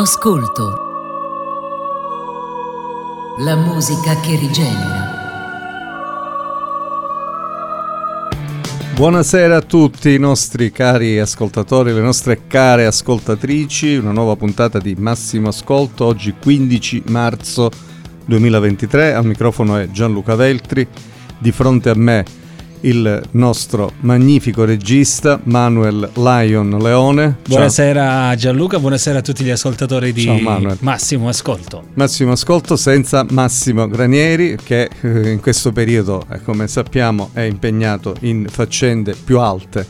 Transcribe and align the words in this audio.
Ascolto. 0.00 0.78
La 3.40 3.54
musica 3.54 4.18
che 4.20 4.34
rigenera. 4.34 5.10
Buonasera 8.94 9.56
a 9.56 9.60
tutti 9.60 10.14
i 10.14 10.18
nostri 10.18 10.72
cari 10.72 11.18
ascoltatori, 11.18 11.92
le 11.92 12.00
nostre 12.00 12.46
care 12.46 12.86
ascoltatrici, 12.86 13.96
una 13.96 14.12
nuova 14.12 14.36
puntata 14.36 14.78
di 14.78 14.94
Massimo 14.94 15.48
Ascolto, 15.48 16.06
oggi 16.06 16.34
15 16.40 17.02
marzo 17.08 17.70
2023, 18.24 19.12
al 19.12 19.26
microfono 19.26 19.76
è 19.76 19.90
Gianluca 19.90 20.34
Veltri, 20.34 20.88
di 21.36 21.52
fronte 21.52 21.90
a 21.90 21.94
me 21.94 22.24
il 22.82 23.22
nostro 23.32 23.92
magnifico 24.00 24.64
regista 24.64 25.40
Manuel 25.44 26.10
Lion 26.14 26.78
Leone. 26.80 27.36
Buonasera 27.46 28.34
Gianluca, 28.36 28.78
buonasera 28.78 29.18
a 29.18 29.22
tutti 29.22 29.44
gli 29.44 29.50
ascoltatori 29.50 30.12
di 30.12 30.28
Massimo 30.80 31.28
Ascolto. 31.28 31.84
Massimo 31.94 32.32
Ascolto 32.32 32.76
senza 32.76 33.26
Massimo 33.30 33.88
Granieri 33.88 34.56
che 34.62 34.88
eh, 35.00 35.30
in 35.30 35.40
questo 35.40 35.72
periodo, 35.72 36.24
eh, 36.30 36.42
come 36.42 36.68
sappiamo, 36.68 37.30
è 37.32 37.42
impegnato 37.42 38.14
in 38.20 38.46
faccende 38.48 39.14
più 39.14 39.38
alte, 39.38 39.86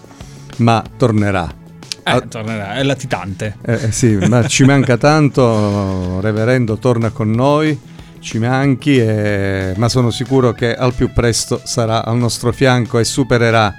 ma 0.57 0.83
tornerà. 0.97 1.59
Eh, 2.03 2.29
tornerà, 2.29 2.75
è 2.75 2.83
latitante. 2.83 3.57
Eh, 3.63 3.73
eh, 3.73 3.93
sì, 3.93 4.17
ma 4.17 4.47
ci 4.47 4.65
manca 4.65 4.97
tanto, 4.97 6.19
Reverendo 6.21 6.79
torna 6.79 7.11
con 7.11 7.31
noi 7.31 7.79
ci 8.21 8.39
manchi, 8.39 8.99
e, 8.99 9.75
ma 9.77 9.89
sono 9.89 10.11
sicuro 10.11 10.53
che 10.53 10.75
al 10.75 10.95
più 10.95 11.13
presto 11.13 11.61
sarà 11.65 12.05
al 12.05 12.17
nostro 12.17 12.53
fianco 12.53 12.99
e 12.99 13.05
supererà 13.05 13.75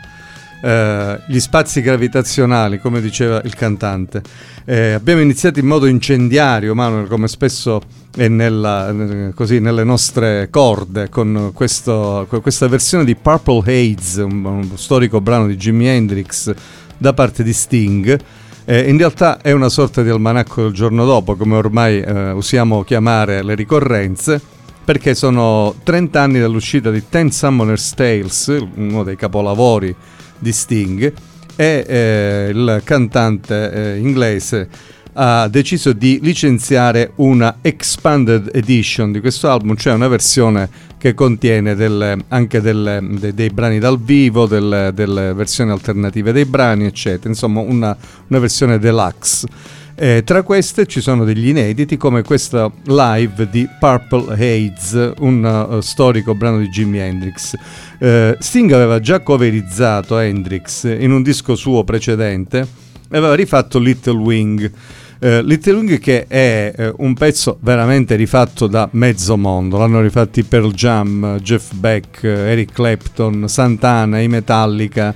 eh, 0.61 1.19
gli 1.27 1.39
spazi 1.39 1.81
gravitazionali, 1.81 2.79
come 2.79 3.01
diceva 3.01 3.41
il 3.43 3.55
cantante. 3.55 4.21
Eh, 4.65 4.91
abbiamo 4.91 5.21
iniziato 5.21 5.59
in 5.59 5.65
modo 5.65 5.85
incendiario, 5.85 6.75
Manuel, 6.75 7.07
come 7.07 7.27
spesso 7.27 7.81
è 8.15 8.27
nella, 8.27 8.93
così, 9.33 9.59
nelle 9.59 9.83
nostre 9.83 10.49
corde, 10.49 11.09
con 11.09 11.51
questo, 11.53 12.27
questa 12.41 12.67
versione 12.67 13.05
di 13.05 13.15
Purple 13.15 13.61
Haze, 13.65 14.21
un, 14.21 14.43
un 14.45 14.77
storico 14.77 15.21
brano 15.21 15.47
di 15.47 15.55
Jimi 15.55 15.87
Hendrix 15.87 16.53
da 16.97 17.13
parte 17.13 17.43
di 17.43 17.53
Sting. 17.53 18.19
Eh, 18.63 18.89
in 18.89 18.97
realtà 18.97 19.41
è 19.41 19.51
una 19.51 19.69
sorta 19.69 20.03
di 20.03 20.09
almanacco 20.09 20.63
del 20.63 20.71
giorno 20.71 21.03
dopo, 21.05 21.35
come 21.35 21.55
ormai 21.55 21.99
eh, 21.99 22.31
usiamo 22.31 22.83
chiamare 22.83 23.43
le 23.43 23.55
ricorrenze, 23.55 24.39
perché 24.85 25.15
sono 25.15 25.73
30 25.83 26.21
anni 26.21 26.39
dall'uscita 26.39 26.91
di 26.91 27.03
Ten 27.09 27.31
Summoner's 27.31 27.93
Tales, 27.95 28.55
uno 28.75 29.03
dei 29.03 29.15
capolavori 29.15 29.95
di 30.37 30.51
Sting, 30.51 31.13
e 31.55 31.85
eh, 31.87 32.49
il 32.51 32.81
cantante 32.83 33.71
eh, 33.71 33.97
inglese 33.97 34.69
ha 35.13 35.47
deciso 35.47 35.93
di 35.93 36.19
licenziare 36.21 37.11
una 37.15 37.57
expanded 37.61 38.49
edition 38.53 39.11
di 39.11 39.19
questo 39.19 39.49
album, 39.49 39.75
cioè 39.75 39.93
una 39.93 40.07
versione 40.07 40.69
che 40.97 41.13
contiene 41.13 41.75
delle, 41.75 42.17
anche 42.29 42.61
delle, 42.61 42.99
de, 43.01 43.33
dei 43.33 43.49
brani 43.49 43.79
dal 43.79 43.99
vivo, 43.99 44.45
delle, 44.45 44.91
delle, 44.93 45.33
versioni 45.33 45.71
alternative 45.71 46.31
dei 46.31 46.45
brani, 46.45 46.85
eccetera, 46.85 47.29
insomma 47.29 47.61
una, 47.61 47.95
una 48.27 48.39
versione 48.39 48.77
deluxe. 48.77 49.47
Eh, 49.95 50.23
tra 50.23 50.41
queste 50.41 50.87
ci 50.87 51.01
sono 51.01 51.25
degli 51.25 51.49
inediti 51.49 51.97
come 51.97 52.23
questo 52.23 52.73
live 52.85 53.49
di 53.49 53.67
Purple 53.79 54.33
Haze, 54.33 55.13
un 55.19 55.67
uh, 55.69 55.79
storico 55.81 56.33
brano 56.33 56.59
di 56.59 56.69
Jimi 56.69 56.99
Hendrix. 56.99 57.53
Uh, 57.99 58.35
Sting 58.39 58.71
aveva 58.71 58.99
già 58.99 59.19
coverizzato 59.19 60.17
Hendrix 60.17 60.83
in 60.85 61.11
un 61.11 61.21
disco 61.21 61.55
suo 61.55 61.83
precedente 61.83 62.89
e 63.11 63.17
aveva 63.17 63.35
rifatto 63.35 63.77
Little 63.77 64.17
Wing. 64.17 64.71
Uh, 65.19 65.41
Little 65.43 65.73
Wing 65.73 65.99
che 65.99 66.25
è 66.25 66.73
uh, 66.75 66.93
un 67.03 67.13
pezzo 67.13 67.59
veramente 67.61 68.15
rifatto 68.15 68.65
da 68.65 68.89
mezzo 68.93 69.37
mondo, 69.37 69.77
l'hanno 69.77 70.01
rifatti 70.01 70.43
Pearl 70.43 70.71
Jam, 70.71 71.37
Jeff 71.39 71.73
Beck, 71.73 72.23
Eric 72.23 72.71
Clapton, 72.71 73.47
Santana, 73.47 74.19
i 74.19 74.27
Metallica, 74.27 75.13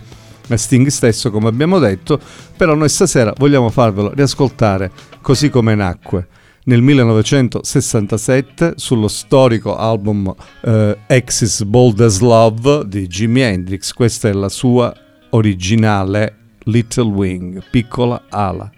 Sting 0.47 0.87
stesso 0.87 1.31
come 1.31 1.47
abbiamo 1.47 1.79
detto, 1.79 2.19
però 2.55 2.75
noi 2.75 2.89
stasera 2.89 3.33
vogliamo 3.35 3.71
farvelo 3.71 4.11
riascoltare 4.13 4.91
così 5.21 5.49
come 5.49 5.73
nacque 5.73 6.27
nel 6.65 6.81
1967 6.81 8.73
sullo 8.75 9.07
storico 9.07 9.75
album 9.75 10.27
uh, 10.61 10.95
Axis 11.07 11.63
Bold 11.63 11.99
as 12.01 12.19
Love 12.19 12.83
di 12.87 13.07
Jimi 13.07 13.41
Hendrix. 13.41 13.91
Questa 13.91 14.29
è 14.29 14.33
la 14.33 14.49
sua 14.49 14.93
originale 15.31 16.44
Little 16.67 17.11
Wing, 17.11 17.61
piccola 17.71 18.21
ala. 18.33 18.71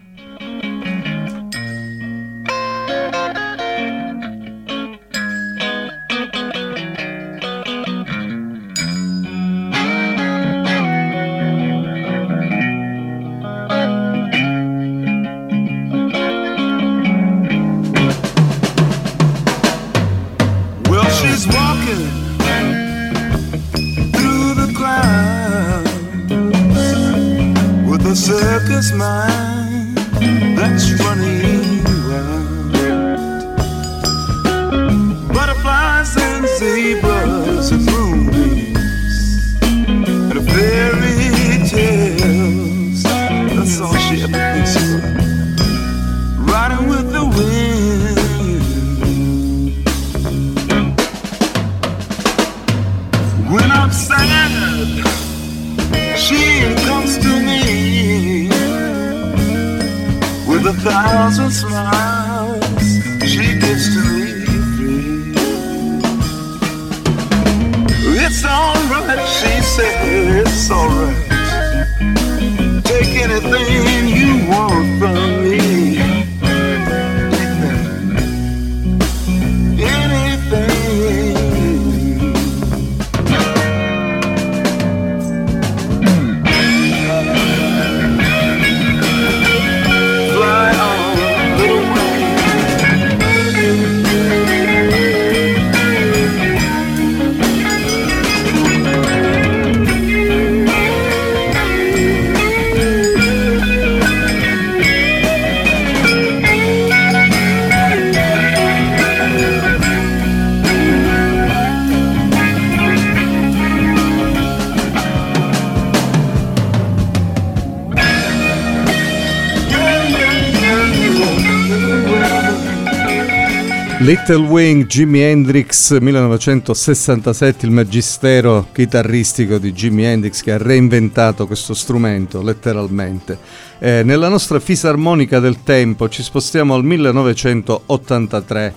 Little 124.08 124.48
Wing, 124.48 124.86
Jimi 124.86 125.20
Hendrix 125.20 126.00
1967, 126.00 127.66
il 127.66 127.74
magistero 127.74 128.68
chitarristico 128.72 129.58
di 129.58 129.74
Jimi 129.74 130.06
Hendrix 130.06 130.44
che 130.44 130.54
ha 130.54 130.58
reinventato 130.58 131.46
questo 131.46 131.74
strumento 131.74 132.42
letteralmente. 132.42 133.38
Eh, 133.80 134.04
nella 134.04 134.30
nostra 134.30 134.62
fisarmonica 134.62 135.42
del 135.42 135.62
tempo 135.62 136.08
ci 136.08 136.24
spostiamo 136.24 136.74
al 136.74 136.86
1983 136.86 138.74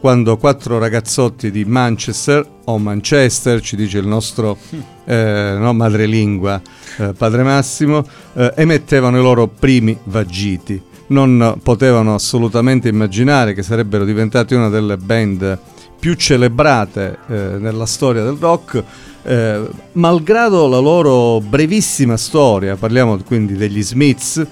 quando 0.00 0.36
quattro 0.38 0.80
ragazzotti 0.80 1.52
di 1.52 1.64
Manchester 1.64 2.44
o 2.64 2.76
Manchester, 2.76 3.60
ci 3.60 3.76
dice 3.76 3.98
il 3.98 4.08
nostro 4.08 4.58
eh, 5.04 5.54
no, 5.56 5.72
madrelingua 5.72 6.60
eh, 6.98 7.12
Padre 7.16 7.44
Massimo, 7.44 8.04
eh, 8.32 8.52
emettevano 8.56 9.20
i 9.20 9.22
loro 9.22 9.46
primi 9.46 9.96
vagiti 10.02 10.82
non 11.08 11.58
potevano 11.62 12.14
assolutamente 12.14 12.88
immaginare 12.88 13.52
che 13.54 13.62
sarebbero 13.62 14.04
diventati 14.04 14.54
una 14.54 14.68
delle 14.68 14.96
band 14.96 15.58
più 15.98 16.14
celebrate 16.14 17.18
eh, 17.28 17.34
nella 17.58 17.86
storia 17.86 18.22
del 18.22 18.36
rock, 18.38 18.82
eh, 19.22 19.66
malgrado 19.92 20.68
la 20.68 20.78
loro 20.78 21.40
brevissima 21.40 22.16
storia, 22.16 22.76
parliamo 22.76 23.16
quindi 23.24 23.54
degli 23.54 23.82
Smiths, 23.82 24.46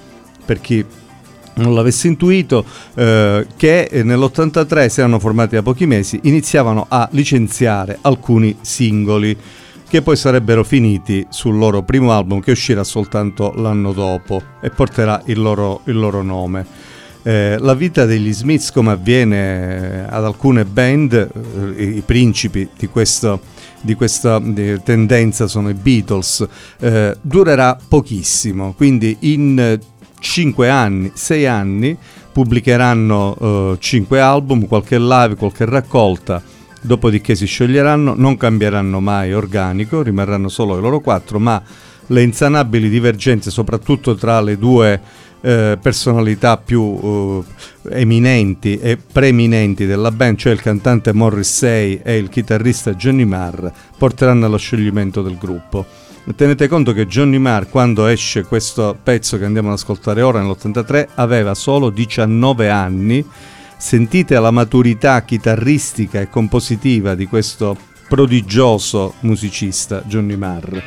per 0.45 0.59
chi 0.59 0.83
non 1.55 1.75
l'avesse 1.75 2.07
intuito, 2.07 2.65
eh, 2.95 3.45
che 3.55 3.87
nell'83 4.03 4.87
si 4.87 4.99
erano 5.01 5.19
formati 5.19 5.53
da 5.53 5.61
pochi 5.61 5.85
mesi, 5.85 6.19
iniziavano 6.23 6.87
a 6.89 7.07
licenziare 7.11 7.99
alcuni 8.01 8.57
singoli 8.61 9.37
che 9.93 10.01
poi 10.01 10.15
sarebbero 10.15 10.63
finiti 10.63 11.23
sul 11.29 11.55
loro 11.55 11.83
primo 11.83 12.13
album 12.13 12.39
che 12.39 12.49
uscirà 12.49 12.83
soltanto 12.83 13.53
l'anno 13.55 13.93
dopo 13.93 14.41
e 14.59 14.71
porterà 14.71 15.21
il 15.25 15.39
loro, 15.39 15.81
il 15.83 15.99
loro 15.99 16.23
nome. 16.23 16.65
Eh, 17.21 17.57
la 17.59 17.75
vita 17.75 18.03
degli 18.05 18.33
Smiths, 18.33 18.71
come 18.71 18.89
avviene 18.89 20.07
ad 20.09 20.23
alcune 20.25 20.65
band, 20.65 21.13
eh, 21.77 21.83
i 21.83 22.01
principi 22.03 22.67
di, 22.75 22.87
questo, 22.87 23.41
di 23.81 23.93
questa 23.93 24.39
di 24.39 24.81
tendenza 24.81 25.45
sono 25.45 25.69
i 25.69 25.75
Beatles, 25.75 26.43
eh, 26.79 27.15
durerà 27.21 27.77
pochissimo, 27.87 28.73
quindi 28.73 29.15
in 29.19 29.79
5 30.17 30.69
anni, 30.69 31.11
6 31.13 31.45
anni 31.45 31.95
pubblicheranno 32.31 33.77
5 33.77 34.17
eh, 34.17 34.19
album, 34.19 34.65
qualche 34.65 34.97
live, 34.97 35.35
qualche 35.35 35.65
raccolta 35.65 36.41
dopodiché 36.83 37.33
si 37.33 37.45
scioglieranno, 37.45 38.13
non 38.15 38.37
cambieranno 38.37 38.99
mai 38.99 39.33
organico, 39.33 40.01
rimarranno 40.01 40.49
solo 40.49 40.77
i 40.77 40.81
loro 40.81 40.99
quattro, 40.99 41.39
ma 41.39 41.61
le 42.07 42.21
insanabili 42.21 42.89
divergenze, 42.89 43.49
soprattutto 43.49 44.15
tra 44.15 44.41
le 44.41 44.57
due 44.57 45.01
eh, 45.41 45.77
personalità 45.81 46.57
più 46.57 47.43
eh, 47.89 48.01
eminenti 48.01 48.77
e 48.79 48.97
preeminenti 48.97 49.85
della 49.85 50.11
band, 50.11 50.37
cioè 50.37 50.53
il 50.53 50.61
cantante 50.61 51.13
Morrissey 51.13 52.01
e 52.03 52.17
il 52.17 52.29
chitarrista 52.29 52.93
Johnny 52.93 53.25
Marr, 53.25 53.71
porteranno 53.97 54.45
allo 54.45 54.57
scioglimento 54.57 55.21
del 55.21 55.37
gruppo. 55.37 55.85
Tenete 56.35 56.69
conto 56.69 56.93
che 56.93 57.05
Johnny 57.05 57.37
Marr, 57.37 57.67
quando 57.69 58.05
esce 58.05 58.43
questo 58.43 58.97
pezzo 59.01 59.37
che 59.37 59.43
andiamo 59.43 59.67
ad 59.67 59.73
ascoltare 59.73 60.21
ora, 60.21 60.41
nell'83, 60.41 61.09
aveva 61.15 61.53
solo 61.53 61.89
19 61.89 62.69
anni 62.69 63.25
sentite 63.83 64.39
la 64.39 64.49
maturità 64.49 65.21
chitarristica 65.23 66.21
e 66.21 66.29
compositiva 66.29 67.15
di 67.15 67.25
questo 67.25 67.75
prodigioso 68.07 69.15
musicista 69.19 70.01
Johnny 70.05 70.37
Marr. 70.37 70.81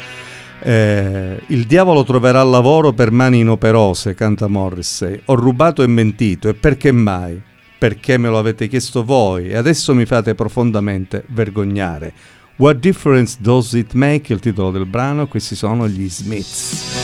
Eh, 0.63 1.43
il 1.49 1.67
diavolo 1.67 2.05
troverà 2.05 2.43
lavoro 2.43 2.95
per 2.95 3.11
mani 3.11 3.41
inoperose, 3.41 4.15
canta 4.15 4.47
Morrissey. 4.47 5.21
Ho 5.27 5.35
rubato 5.35 5.83
e 5.83 5.87
mentito, 5.87 6.49
e 6.49 6.55
perché 6.55 6.91
mai? 6.91 7.39
Perché 7.79 8.17
me 8.17 8.31
lo 8.31 8.39
avete 8.39 8.67
chiesto 8.67 9.05
voi 9.05 9.49
e 9.49 9.57
adesso 9.57 9.95
mi 9.95 10.07
fate 10.07 10.35
profondamente 10.35 11.23
vergognare. 11.29 12.15
What 12.57 12.79
difference 12.79 13.37
does 13.39 13.75
it 13.75 13.93
make? 13.93 14.33
Il 14.33 14.41
titolo 14.41 14.71
del 14.71 14.87
brano, 14.87 15.29
questi 15.29 15.55
sono 15.55 15.87
gli 15.87 16.09
Smiths. 16.09 16.96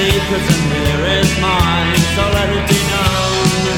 Secrets 0.00 0.48
and 0.48 0.64
here 0.72 1.04
is 1.20 1.28
mine, 1.44 2.00
so 2.16 2.24
let 2.32 2.48
it 2.48 2.64
be 2.72 2.80
known. 2.88 3.76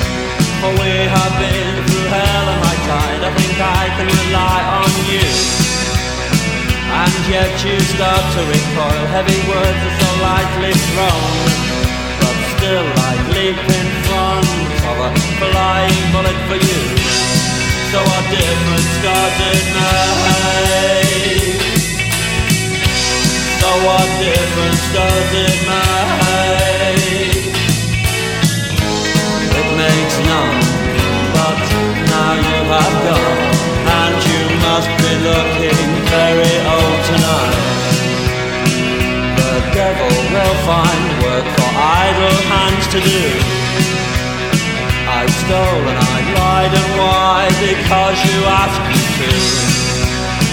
For 0.62 0.71
we 0.79 0.95
have 1.11 1.35
been 1.43 1.75
through 1.83 2.09
hell 2.14 2.47
and 2.47 2.61
high 2.62 2.83
tide, 2.87 3.23
I 3.26 3.31
think 3.35 3.59
I 3.59 3.83
can 3.99 4.07
rely 4.07 4.61
on 4.79 4.93
you. 5.11 5.26
And 7.02 7.14
yet 7.26 7.50
you 7.67 7.75
start 7.91 8.23
to 8.38 8.41
recoil, 8.55 9.05
heavy 9.11 9.41
words 9.50 9.81
are 9.83 9.97
so 9.99 10.11
lightly 10.23 10.73
thrown. 10.95 11.35
But 12.23 12.37
still 12.55 12.87
I 12.87 13.12
leap 13.35 13.59
in 13.59 13.88
front 14.07 14.47
of 14.95 14.97
a 15.02 15.11
flying 15.43 16.02
bullet 16.14 16.38
for 16.47 16.59
you. 16.62 16.83
So 17.91 17.99
what 17.99 18.25
difference 18.31 18.95
does 19.02 19.37
it 19.50 19.67
make? 19.75 20.62
So 23.59 23.71
what 23.91 24.09
difference 24.23 24.85
does 24.95 25.31
it 25.50 25.59
make? 25.67 25.82
To 42.92 43.00
do. 43.00 43.25
I 45.08 45.25
stole 45.25 45.84
and 45.88 45.96
I 45.96 46.18
lied, 46.37 46.72
and 46.76 46.90
why? 47.00 47.49
Because 47.56 48.18
you 48.28 48.37
asked 48.44 48.84
me 48.84 49.00
to. 49.16 49.32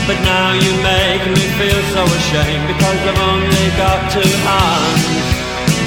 But 0.08 0.16
now 0.24 0.56
you 0.56 0.72
make 0.80 1.24
me 1.36 1.46
feel 1.60 1.82
so 1.92 2.08
ashamed 2.08 2.64
because 2.72 3.00
I've 3.12 3.20
only 3.28 3.68
got 3.76 4.00
two 4.16 4.32
hands. 4.48 5.04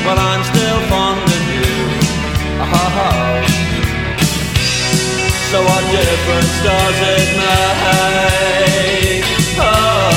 But 0.05 0.21
I'm 0.21 0.45
still 0.53 0.81
fond 0.93 1.25
of 1.25 1.45
you. 1.57 1.73
Oh, 2.61 3.41
So 5.49 5.57
what 5.65 5.85
difference 5.89 6.55
does 6.69 6.99
it 7.17 7.29
make? 7.41 9.25
Oh, 9.57 10.12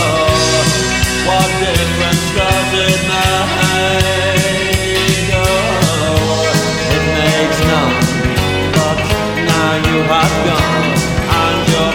you 9.95 10.03
have 10.11 10.35
gone, 10.43 10.91
and 11.23 11.59
your 11.71 11.91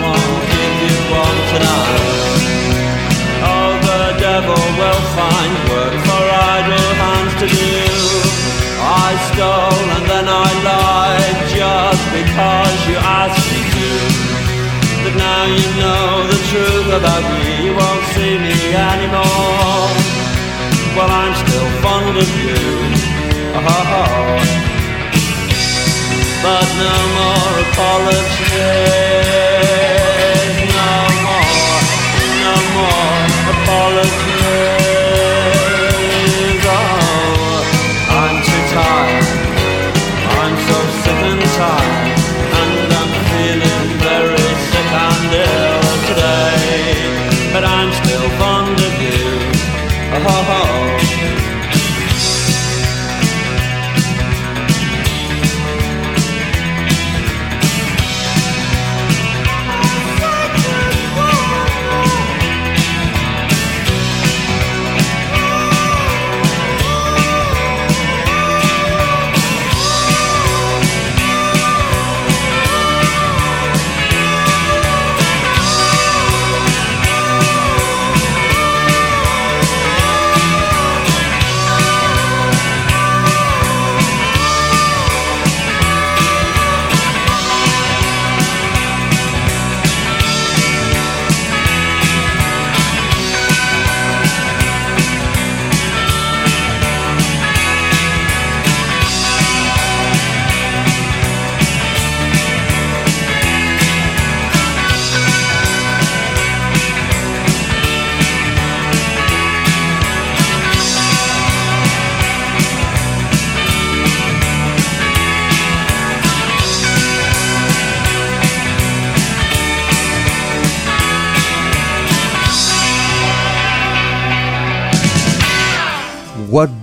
won't 0.00 0.36
on 1.12 1.36
tonight. 1.52 2.04
Oh, 3.52 3.70
the 3.90 4.04
devil 4.16 4.62
will 4.80 5.02
find 5.12 5.52
work 5.72 5.94
for 6.08 6.22
idle 6.56 6.90
hands 7.04 7.34
to 7.42 7.46
do. 7.52 7.76
I 8.80 9.08
stole 9.28 9.86
and 9.96 10.04
then 10.08 10.26
I 10.44 10.48
lied 10.70 11.38
just 11.52 12.04
because 12.16 12.78
you 12.88 12.96
asked 13.20 13.44
me 13.52 13.60
to. 13.76 13.88
But 15.04 15.14
now 15.20 15.42
you 15.52 15.68
know 15.80 16.08
the 16.32 16.40
truth 16.48 16.88
about 16.96 17.24
me, 17.32 17.44
you 17.66 17.72
won't 17.76 18.04
see 18.16 18.34
me 18.40 18.56
anymore. 18.72 19.92
Well, 20.96 21.12
I'm 21.12 21.34
still 21.44 21.68
fond 21.84 22.16
of 22.16 22.30
you. 22.40 22.65
But 26.46 26.68
no 26.78 26.94
more 27.18 27.54
apologies. 27.66 29.35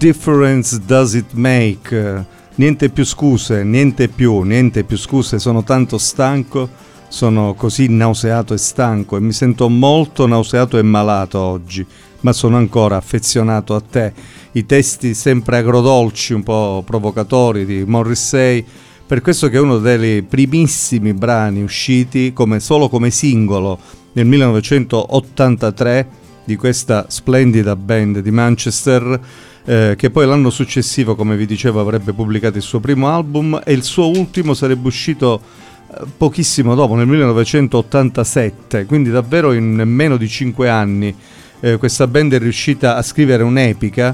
Difference 0.04 0.82
does 0.82 1.14
it 1.14 1.32
make? 1.32 2.26
Niente 2.56 2.90
più 2.90 3.06
scuse, 3.06 3.64
niente 3.64 4.10
più, 4.10 4.42
niente 4.42 4.84
più 4.84 4.98
scuse, 4.98 5.40
sono 5.40 5.64
tanto 5.64 5.98
stanco, 5.98 6.68
sono 7.08 7.54
così 7.54 7.88
nauseato 7.88 8.54
e 8.54 8.58
stanco 8.58 9.16
e 9.16 9.22
mi 9.22 9.32
sento 9.32 9.70
molto 9.70 10.28
nauseato 10.28 10.78
e 10.78 10.82
malato 10.82 11.40
oggi, 11.40 11.86
ma 12.20 12.34
sono 12.34 12.58
ancora 12.58 12.98
affezionato 12.98 13.76
a 13.76 13.80
te. 13.80 14.12
I 14.52 14.66
testi 14.66 15.14
sempre 15.14 15.60
agrodolci, 15.60 16.34
un 16.34 16.44
po' 16.44 16.84
provocatori 16.86 17.66
di 17.66 17.86
Morrissey, 17.86 18.66
per 19.08 19.22
questo 19.22 19.48
che 19.48 19.56
è 19.56 19.62
uno 19.62 19.78
dei 19.78 20.22
primissimi 20.22 21.14
brani 21.14 21.64
usciti 21.64 22.34
come, 22.34 22.60
solo 22.60 22.90
come 22.90 23.10
singolo 23.10 23.80
nel 24.12 24.26
1983 24.26 26.08
di 26.44 26.58
questa 26.58 27.06
splendida 27.08 27.78
band 27.78 28.20
di 28.20 28.32
Manchester 28.32 29.52
eh, 29.66 29.96
che 29.98 30.10
poi 30.10 30.26
l'anno 30.26 30.50
successivo, 30.50 31.16
come 31.16 31.36
vi 31.36 31.46
dicevo, 31.46 31.80
avrebbe 31.80 32.14
pubblicato 32.14 32.58
il 32.58 32.64
suo 32.64 32.80
primo 32.80 33.10
album 33.10 33.62
e 33.64 33.74
il 33.74 33.84
suo 33.84 34.08
ultimo 34.08 34.54
sarebbe 34.54 34.88
uscito 34.88 35.42
eh, 35.90 36.04
pochissimo 36.18 36.76
dopo, 36.76 36.96
nel 36.96 37.08
1987, 37.08 38.86
quindi 38.86 39.10
davvero 39.10 39.54
in 39.54 39.82
meno 39.86 40.18
di 40.18 40.28
cinque 40.28 40.70
anni 40.70 41.16
eh, 41.66 41.78
questa 41.78 42.08
band 42.08 42.34
è 42.34 42.40
riuscita 42.40 42.98
a 42.98 43.02
scrivere 43.02 43.42
un'epica, 43.42 44.14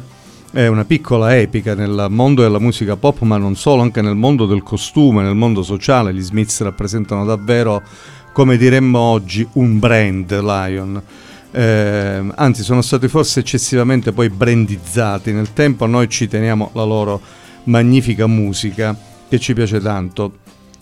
eh, 0.51 0.67
una 0.67 0.85
piccola 0.85 1.35
epica 1.35 1.73
nel 1.73 2.05
mondo 2.11 2.43
della 2.43 2.59
musica 2.59 2.95
pop, 2.95 3.21
ma 3.21 3.37
non 3.37 3.55
solo, 3.55 3.81
anche 3.81 4.03
nel 4.03 4.13
mondo 4.13 4.45
del 4.45 4.61
costume, 4.61 5.23
nel 5.23 5.33
mondo 5.33 5.63
sociale. 5.63 6.13
Gli 6.13 6.21
Smiths 6.21 6.61
rappresentano 6.61 7.25
davvero, 7.25 7.81
come 8.33 8.55
diremmo 8.55 8.99
oggi, 8.99 9.47
un 9.53 9.79
brand 9.79 10.31
Lion 10.39 11.01
eh, 11.51 12.23
anzi 12.35 12.63
sono 12.63 12.81
stati 12.81 13.07
forse 13.07 13.39
eccessivamente 13.39 14.11
poi 14.11 14.29
brandizzati 14.29 15.31
nel 15.31 15.53
tempo, 15.53 15.85
noi 15.85 16.09
ci 16.09 16.27
teniamo 16.27 16.71
la 16.73 16.83
loro 16.83 17.21
magnifica 17.65 18.27
musica 18.27 18.97
che 19.27 19.39
ci 19.39 19.53
piace 19.53 19.79
tanto. 19.79 20.33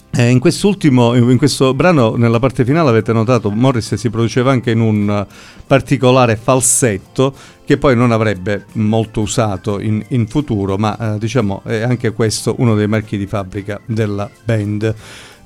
Eh, 0.09 0.29
in, 0.29 0.39
in 0.41 1.37
questo 1.37 1.73
brano, 1.73 2.15
nella 2.15 2.39
parte 2.39 2.65
finale, 2.65 2.89
avete 2.89 3.13
notato, 3.13 3.51
Morris 3.51 3.93
si 3.95 4.09
produceva 4.09 4.51
anche 4.51 4.71
in 4.71 4.79
un 4.79 5.25
particolare 5.67 6.37
falsetto 6.37 7.33
che 7.65 7.77
poi 7.77 7.95
non 7.95 8.11
avrebbe 8.11 8.65
molto 8.73 9.21
usato 9.21 9.79
in, 9.79 10.03
in 10.09 10.25
futuro, 10.25 10.77
ma 10.77 11.15
eh, 11.15 11.19
diciamo 11.19 11.61
è 11.65 11.81
anche 11.81 12.13
questo 12.13 12.55
uno 12.59 12.75
dei 12.75 12.87
marchi 12.87 13.17
di 13.17 13.27
fabbrica 13.27 13.79
della 13.85 14.29
band. 14.43 14.95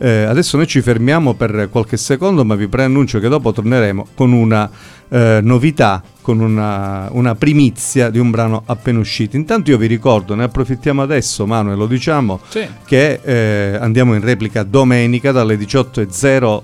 Eh, 0.03 0.23
adesso 0.23 0.57
noi 0.57 0.65
ci 0.65 0.81
fermiamo 0.81 1.35
per 1.35 1.69
qualche 1.69 1.95
secondo, 1.95 2.43
ma 2.43 2.55
vi 2.55 2.67
preannuncio 2.67 3.19
che 3.19 3.29
dopo 3.29 3.51
torneremo 3.51 4.07
con 4.15 4.31
una 4.31 4.67
eh, 5.09 5.41
novità, 5.43 6.01
con 6.21 6.39
una, 6.39 7.07
una, 7.11 7.35
primizia 7.35 8.09
di 8.09 8.17
un 8.17 8.31
brano 8.31 8.63
appena 8.65 8.97
uscito. 8.97 9.35
Intanto 9.35 9.69
io 9.69 9.77
vi 9.77 9.85
ricordo, 9.85 10.33
ne 10.33 10.45
approfittiamo 10.45 11.03
adesso, 11.03 11.45
Manuel, 11.45 11.77
lo 11.77 11.85
diciamo, 11.85 12.39
sì. 12.49 12.67
che 12.83 13.19
eh, 13.21 13.77
andiamo 13.79 14.15
in 14.15 14.21
replica 14.21 14.63
domenica 14.63 15.31
dalle 15.31 15.55
18.00 15.55 16.61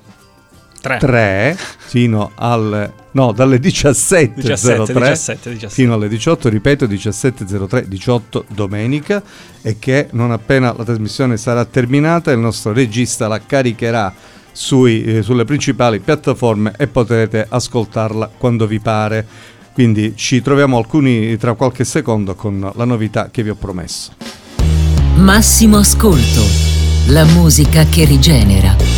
3, 0.80 0.98
3 1.00 1.58
fino 1.78 2.32
al 2.36 2.92
no, 3.12 3.32
dalle 3.32 3.58
17.03 3.58 4.34
17, 4.34 4.94
17, 4.94 5.50
17. 5.50 5.70
fino 5.70 5.94
alle 5.94 6.08
18, 6.08 6.50
ripeto 6.50 6.86
17.03 6.86 7.84
18 7.84 8.46
domenica 8.50 9.22
e 9.62 9.78
che 9.80 10.08
non 10.12 10.32
appena 10.32 10.74
la 10.76 10.84
trasmissione 10.84 11.38
sarà 11.38 11.66
terminata 11.66 12.32
il 12.32 12.40
nostro 12.40 12.74
regista 12.74 13.28
la 13.28 13.42
caricherà 13.44 14.14
sui, 14.52 15.04
eh, 15.04 15.22
sulle 15.22 15.46
principali 15.46 16.00
piattaforme 16.00 16.74
e 16.78 16.88
potrete 16.88 17.46
ascoltarla 17.48 18.32
quando 18.38 18.66
vi 18.66 18.80
pare. 18.80 19.26
Quindi 19.72 20.14
ci 20.16 20.42
troviamo 20.42 20.78
alcuni 20.78 21.38
tra 21.38 21.54
qualche 21.54 21.84
secondo 21.84 22.34
con 22.34 22.72
la 22.74 22.86
novità 22.86 23.30
che 23.30 23.44
vi 23.44 23.50
ho 23.50 23.56
promesso. 23.56 24.14
Massimo 25.18 25.78
ascolto, 25.78 26.42
la 27.10 27.26
musica 27.26 27.84
che 27.86 28.06
rigenera. 28.06 28.97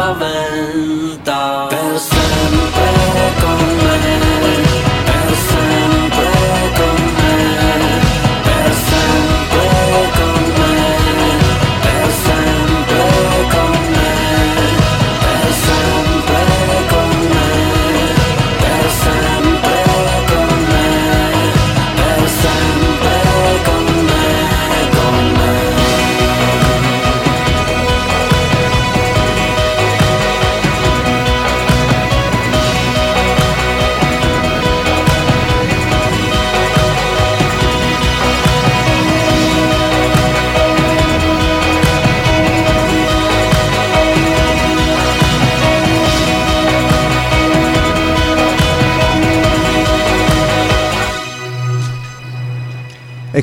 E 0.00 1.18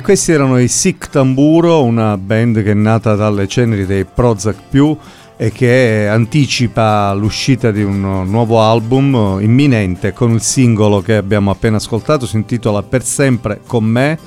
questi 0.08 0.32
erano 0.32 0.58
i 0.58 0.70
Sick 0.70 1.10
Tamburo, 1.10 1.84
una 1.84 2.18
band 2.18 2.64
che 2.64 2.72
è 2.72 2.74
nata 2.74 3.16
dalle 3.16 3.46
ceneri 3.46 3.86
dei 3.86 4.06
Prozac 4.06 4.56
Più 4.70 4.96
e 5.36 5.52
che 5.52 6.08
anticipa 6.10 7.12
l'uscita 7.12 7.72
di 7.72 7.84
un 7.84 8.24
nuovo 8.26 8.62
album 8.62 9.40
imminente 9.42 10.14
con 10.14 10.32
il 10.32 10.40
singolo 10.42 11.02
che 11.02 11.18
abbiamo 11.18 11.52
appena 11.52 11.76
ascoltato, 11.76 12.26
si 12.26 12.38
intitola 12.38 12.84
Per 12.84 13.04
sempre 13.04 13.60
con 13.68 13.84
me, 13.84 14.18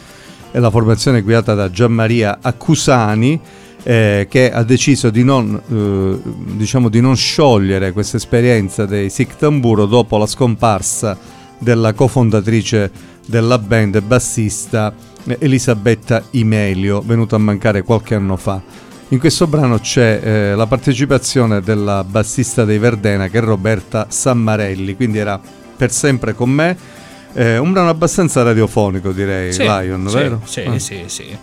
è 0.51 0.59
la 0.59 0.69
formazione 0.69 1.23
guidata 1.23 1.55
da 1.55 1.71
Gianmaria 1.71 2.41
Accusani 2.43 3.41
eh, 3.83 4.27
che 4.29 4.53
ha 4.53 4.63
deciso 4.63 5.09
di 5.09 5.25
non, 5.25 5.63
eh, 5.67 6.57
diciamo 6.57 6.91
di 6.91 7.01
non 7.01 7.17
sciogliere 7.17 7.93
questa 7.93 8.19
esperienza 8.19 8.85
dei 8.85 9.09
Sick 9.09 9.35
Tamburo 9.35 9.87
dopo 9.87 10.19
la 10.19 10.27
scomparsa 10.27 11.17
della 11.57 11.95
cofondatrice 11.95 13.19
della 13.31 13.59
band 13.59 14.03
bassista 14.03 14.93
Elisabetta 15.39 16.23
Imelio, 16.33 17.01
venuta 17.01 17.37
a 17.37 17.39
mancare 17.39 17.83
qualche 17.83 18.17
anno 18.17 18.37
fa. 18.37 18.61
In 19.09 19.19
questo 19.19 19.47
brano 19.47 19.79
c'è 19.79 20.21
eh, 20.23 20.55
la 20.55 20.67
partecipazione 20.67 21.61
della 21.61 22.05
bassista 22.05 22.65
dei 22.65 22.79
Verdena 22.79 23.29
che 23.29 23.39
è 23.39 23.41
Roberta 23.41 24.07
Sammarelli, 24.09 24.97
quindi 24.97 25.19
era 25.19 25.41
per 25.77 25.93
sempre 25.93 26.35
con 26.35 26.51
me. 26.51 26.77
Eh, 27.33 27.59
un 27.59 27.71
brano 27.73 27.89
abbastanza 27.89 28.43
radiofonico 28.43 29.13
direi, 29.13 29.53
sì, 29.53 29.63
Lion, 29.63 30.09
sì, 30.09 30.15
vero? 30.17 30.41
Sì, 30.45 30.61
ah. 30.63 30.79
sì, 30.79 31.05
sì. 31.07 31.39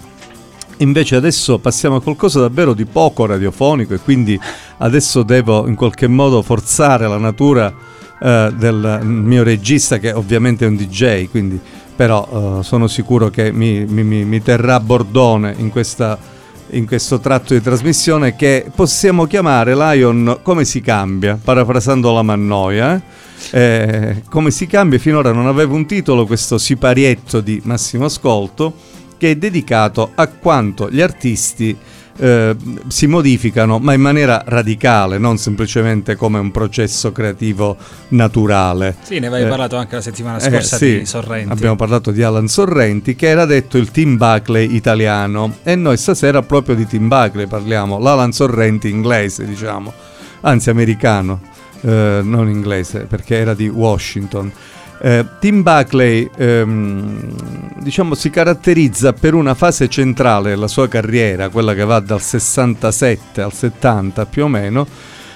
Invece 0.80 1.16
adesso 1.16 1.58
passiamo 1.58 1.96
a 1.96 2.02
qualcosa 2.02 2.42
davvero 2.42 2.74
di 2.74 2.86
poco 2.86 3.26
radiofonico 3.26 3.94
e 3.94 4.00
quindi 4.00 4.40
adesso 4.80 5.24
devo 5.24 5.68
in 5.68 5.76
qualche 5.76 6.08
modo 6.08 6.42
forzare 6.42 7.08
la 7.08 7.18
natura 7.18 7.74
eh, 8.20 8.54
del 8.56 9.00
mio 9.04 9.44
regista 9.44 9.98
che 9.98 10.12
ovviamente 10.12 10.66
è 10.66 10.68
un 10.68 10.76
DJ, 10.76 11.30
quindi 11.30 11.60
però 11.98 12.28
uh, 12.30 12.62
sono 12.62 12.88
sicuro 12.88 13.30
che 13.30 13.52
mi, 13.52 13.84
mi, 13.86 14.04
mi, 14.04 14.42
terrà 14.44 14.80
bordone 14.80 15.56
in 15.58 15.70
questa 15.72 16.36
in 16.72 16.86
questo 16.86 17.20
tratto 17.20 17.54
di 17.54 17.62
trasmissione 17.62 18.36
che 18.36 18.70
possiamo 18.74 19.26
chiamare 19.26 19.76
Lion 19.76 20.40
come 20.42 20.66
si 20.66 20.82
cambia, 20.82 21.40
parafrasando 21.42 22.14
la 22.14 22.22
Mannoia. 22.22 22.96
Eh? 22.96 23.26
Eh, 23.52 24.24
come 24.30 24.52
si 24.52 24.68
cambia, 24.68 25.00
finora 25.00 25.32
non 25.32 25.48
aveva 25.48 25.74
un 25.74 25.86
titolo 25.86 26.26
questo 26.26 26.58
siparietto 26.58 27.40
di 27.40 27.62
massimo 27.64 28.06
ascolto 28.06 28.74
che 29.18 29.32
è 29.32 29.36
dedicato 29.36 30.12
a 30.14 30.28
quanto 30.28 30.90
gli 30.90 31.02
artisti 31.02 31.76
eh, 32.18 32.56
si 32.88 33.08
modificano, 33.08 33.80
ma 33.80 33.94
in 33.94 34.02
maniera 34.02 34.44
radicale, 34.46 35.18
non 35.18 35.38
semplicemente 35.38 36.16
come 36.16 36.40
un 36.40 36.52
processo 36.52 37.12
creativo 37.12 37.78
naturale. 38.10 38.96
Sì, 39.02 39.20
ne 39.20 39.28
avevi 39.28 39.46
eh, 39.46 39.50
parlato 39.50 39.76
anche 39.78 39.96
la 39.96 40.02
settimana 40.02 40.38
eh, 40.38 40.50
scorsa 40.50 40.78
sì, 40.78 41.00
di 41.00 41.06
Sorrenti. 41.06 41.52
Abbiamo 41.52 41.76
parlato 41.76 42.12
di 42.12 42.24
Alan 42.24 42.48
Sorrenti, 42.48 43.16
che 43.16 43.28
era 43.28 43.46
detto 43.46 43.78
il 43.78 43.92
Tim 43.92 44.18
Buckley 44.18 44.76
italiano, 44.76 45.58
e 45.64 45.76
noi 45.76 45.98
stasera 45.98 46.42
proprio 46.42 46.76
di 46.76 46.86
Tim 46.86 47.08
Buckley 47.08 47.48
parliamo, 47.48 48.00
l'Alan 48.00 48.32
Sorrenti 48.32 48.90
inglese, 48.90 49.46
diciamo, 49.46 49.94
anzi 50.42 50.70
americano, 50.70 51.42
eh, 51.82 52.22
non 52.24 52.50
inglese, 52.50 53.02
perché 53.02 53.38
era 53.38 53.54
di 53.54 53.68
Washington. 53.68 54.52
Eh, 55.00 55.26
Tim 55.40 55.62
Buckley 55.62 56.30
ehm, 56.36 57.82
diciamo, 57.82 58.16
si 58.16 58.30
caratterizza 58.30 59.14
per 59.14 59.34
una 59.34 59.54
fase 59.54 59.88
centrale 59.88 60.50
della 60.50 60.68
sua 60.68 60.88
carriera, 60.88 61.50
quella 61.50 61.74
che 61.74 61.86
va 61.86 62.00
dal 62.00 62.22
67 62.22 63.42
al 63.42 63.54
70 63.54 64.26
più 64.26 64.46
o 64.46 64.48
meno, 64.48 64.88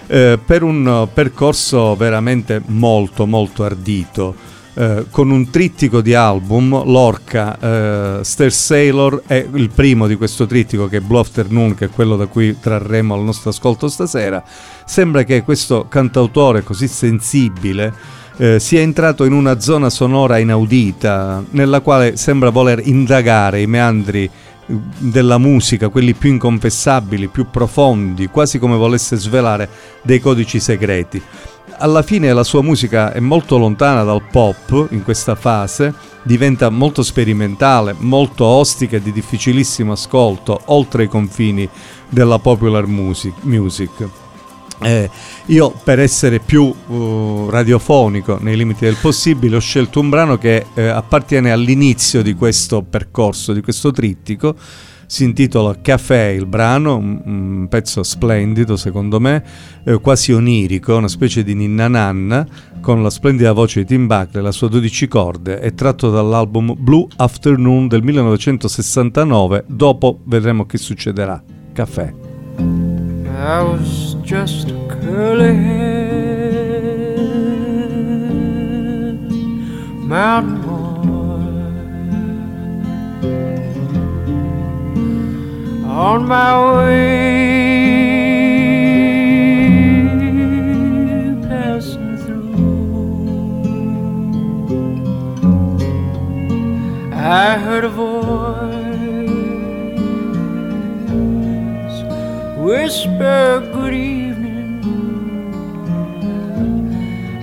eh, 0.08 0.40
per 0.44 0.64
un 0.64 1.08
percorso 1.14 1.96
veramente 1.96 2.62
molto 2.66 3.26
molto 3.26 3.64
ardito. 3.64 4.50
Eh, 4.74 5.08
con 5.10 5.30
un 5.30 5.50
trittico 5.50 6.00
di 6.00 6.14
album, 6.14 6.86
Lorca, 6.86 7.58
eh, 7.60 8.24
Stair 8.24 8.54
Sailor 8.54 9.24
è 9.28 9.46
il 9.54 9.70
primo 9.70 10.08
di 10.08 10.16
questo 10.16 10.46
trittico 10.46 10.88
che 10.88 10.98
è 10.98 11.02
Blue 11.02 11.20
Afternoon, 11.20 11.76
che 11.76 11.86
è 11.86 11.90
quello 11.90 12.16
da 12.16 12.28
cui 12.28 12.58
trarremo 12.58 13.16
il 13.18 13.22
nostro 13.22 13.50
ascolto 13.50 13.90
stasera. 13.90 14.42
Sembra 14.86 15.24
che 15.24 15.44
questo 15.44 15.88
cantautore 15.90 16.64
così 16.64 16.88
sensibile 16.88 18.20
eh, 18.42 18.60
sia 18.60 18.80
entrato 18.80 19.24
in 19.24 19.34
una 19.34 19.60
zona 19.60 19.92
sonora 19.92 20.40
inaudita, 20.40 21.44
nella 21.52 21.82
quale 21.82 22.18
sembra 22.18 22.50
voler 22.50 22.82
indagare 22.84 23.62
i 23.62 23.68
meandri 23.68 24.24
eh, 24.24 24.30
della 24.98 25.38
musica, 25.38 25.90
quelli 25.90 26.16
più 26.16 26.32
inconfessabili, 26.32 27.28
più 27.28 27.52
profondi, 27.52 28.30
quasi 28.30 28.58
come 28.58 28.78
volesse 28.78 29.16
svelare 29.16 29.70
dei 30.02 30.20
codici 30.20 30.60
segreti. 30.60 31.22
Alla 31.78 32.02
fine 32.02 32.34
la 32.34 32.44
sua 32.44 32.64
musica 32.64 33.14
è 33.14 33.20
molto 33.20 33.60
lontana 33.60 34.02
dal 34.02 34.24
pop 34.32 34.88
in 34.90 35.04
questa 35.04 35.36
fase, 35.36 35.94
diventa 36.24 36.72
molto 36.72 37.04
sperimentale, 37.04 37.94
molto 37.96 38.46
ostica 38.46 38.96
e 38.96 39.04
di 39.04 39.12
difficilissimo 39.12 39.92
ascolto, 39.92 40.62
oltre 40.66 41.04
i 41.04 41.08
confini 41.08 41.70
della 42.10 42.40
popular 42.40 42.88
music. 42.88 43.34
music. 43.44 44.21
Eh, 44.84 45.10
io 45.48 45.74
per 45.84 46.00
essere 46.00 46.40
più 46.40 46.64
uh, 46.64 47.50
radiofonico 47.50 48.40
nei 48.42 48.58
limiti 48.58 48.86
del 48.86 48.98
possibile 49.00 49.58
ho 49.58 49.60
scelto 49.60 50.00
un 50.00 50.10
brano 50.10 50.38
che 50.38 50.66
eh, 50.74 50.88
appartiene 50.88 51.52
all'inizio 51.52 52.24
di 52.24 52.34
questo 52.34 52.82
percorso, 52.82 53.54
di 53.54 53.62
questo 53.62 53.92
trittico. 53.92 54.56
Si 55.06 55.26
intitola 55.26 55.82
Café 55.82 56.34
il 56.38 56.46
brano, 56.46 56.96
un, 56.96 57.22
un 57.26 57.68
pezzo 57.70 58.02
splendido 58.02 58.78
secondo 58.78 59.20
me, 59.20 59.44
eh, 59.84 60.00
quasi 60.00 60.32
onirico, 60.32 60.96
una 60.96 61.10
specie 61.10 61.44
di 61.44 61.54
ninna 61.54 61.90
nanna 61.90 62.48
con 62.80 63.04
la 63.04 63.10
splendida 63.10 63.52
voce 63.52 63.82
di 63.82 63.88
Tim 63.88 64.08
Buckley, 64.08 64.42
la 64.42 64.54
sua 64.54 64.70
12 64.70 65.08
corde, 65.10 65.60
è 65.60 65.74
tratto 65.74 66.10
dall'album 66.10 66.76
Blue 66.78 67.08
Afternoon 67.18 67.88
del 67.88 68.04
1969. 68.04 69.66
Dopo 69.68 70.20
vedremo 70.24 70.66
che 70.66 70.78
succederà. 70.78 71.44
Caffè. 71.74 73.01
I 73.42 73.64
was 73.64 74.14
just 74.22 74.70
a 74.70 74.88
curly 74.88 75.56
head 75.56 76.92
mountain 79.98 80.62
boy 80.62 81.42
on 85.90 86.28
my 86.28 86.52
way 86.76 87.32
passing 91.50 92.18
through. 92.18 92.54
I 97.12 97.58
heard 97.58 97.86
a 97.86 97.90
voice 97.90 98.81
whisper 102.62 103.68
good 103.74 103.94
evening. 103.94 104.84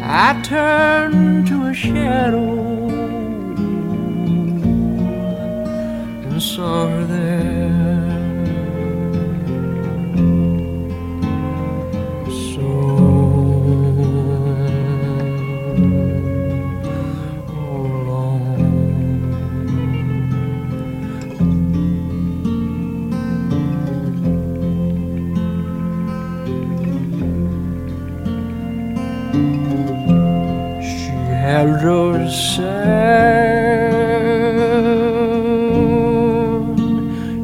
I 0.03 0.41
turn 0.43 1.45
to 1.47 1.67
a 1.67 1.75
shadow 1.75 2.89
and 6.25 6.41
saw 6.41 6.89
her 6.89 7.05
there. 7.05 7.58
Sound 32.59 33.07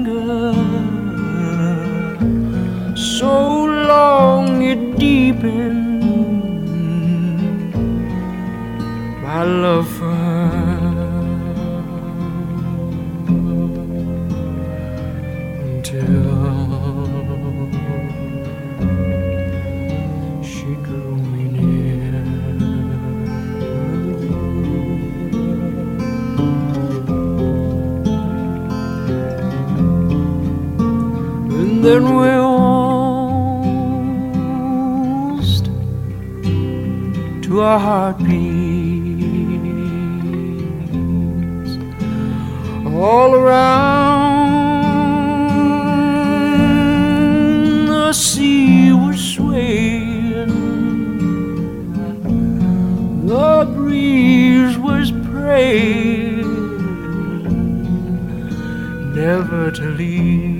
to 37.72 37.78
our 37.78 37.80
heartbeats 37.80 38.52
all 42.86 43.34
around. 43.34 44.52
The 47.86 48.12
sea 48.12 48.92
was 48.92 49.20
swaying. 49.34 50.52
The 53.26 53.64
breeze 53.74 54.76
was 54.78 55.12
praying. 55.30 56.42
Never 59.14 59.70
to 59.70 59.84
leave 60.00 60.51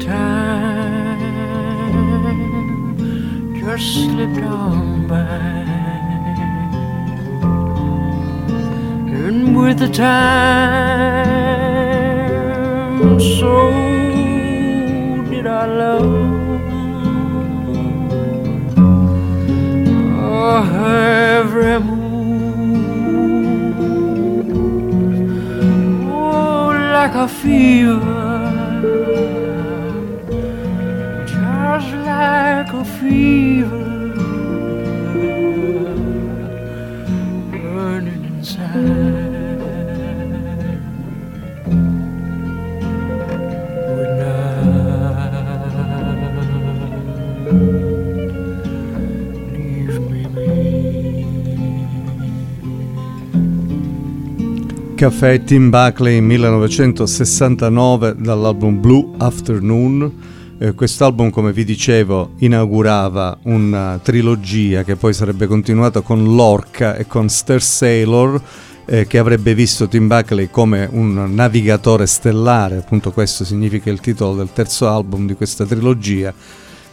time 0.00 0.98
just 3.78 3.94
slipped 3.94 4.42
on 4.42 5.06
by. 5.06 5.16
And 9.26 9.56
with 9.56 9.78
the 9.78 9.88
time, 9.88 10.18
so 13.20 13.70
did 15.30 15.46
our 15.46 15.68
love. 15.68 16.04
Oh, 20.20 20.62
every 21.36 21.78
move, 21.78 22.88
oh, 26.10 26.68
like 26.92 27.14
a 27.14 27.28
fever. 27.28 28.28
Like 31.84 32.72
a 32.72 32.84
fever 32.84 33.86
burning 37.50 38.24
inside. 38.24 39.56
Would 43.88 44.12
not 44.18 44.88
leave 49.52 49.98
me, 50.10 50.22
me. 50.34 50.54
Caffè 54.96 55.44
Tim 55.44 55.70
Buckley 55.70 56.20
1969 56.20 58.14
dall'album 58.18 58.80
Blue 58.80 59.14
Afternoon 59.20 60.12
eh, 60.58 60.74
quest'album, 60.74 61.30
come 61.30 61.52
vi 61.52 61.64
dicevo, 61.64 62.32
inaugurava 62.38 63.38
una 63.42 63.98
trilogia 64.02 64.82
che 64.82 64.96
poi 64.96 65.12
sarebbe 65.12 65.46
continuata 65.46 66.00
con 66.00 66.34
Lorca 66.34 66.96
e 66.96 67.06
con 67.06 67.28
Star 67.28 67.62
Sailor, 67.62 68.42
eh, 68.84 69.06
che 69.06 69.18
avrebbe 69.18 69.54
visto 69.54 69.86
Tim 69.86 70.08
Buckley 70.08 70.48
come 70.50 70.88
un 70.90 71.32
navigatore 71.32 72.06
stellare, 72.06 72.78
appunto 72.78 73.12
questo 73.12 73.44
significa 73.44 73.90
il 73.90 74.00
titolo 74.00 74.34
del 74.34 74.50
terzo 74.52 74.88
album 74.88 75.26
di 75.26 75.34
questa 75.34 75.64
trilogia, 75.64 76.34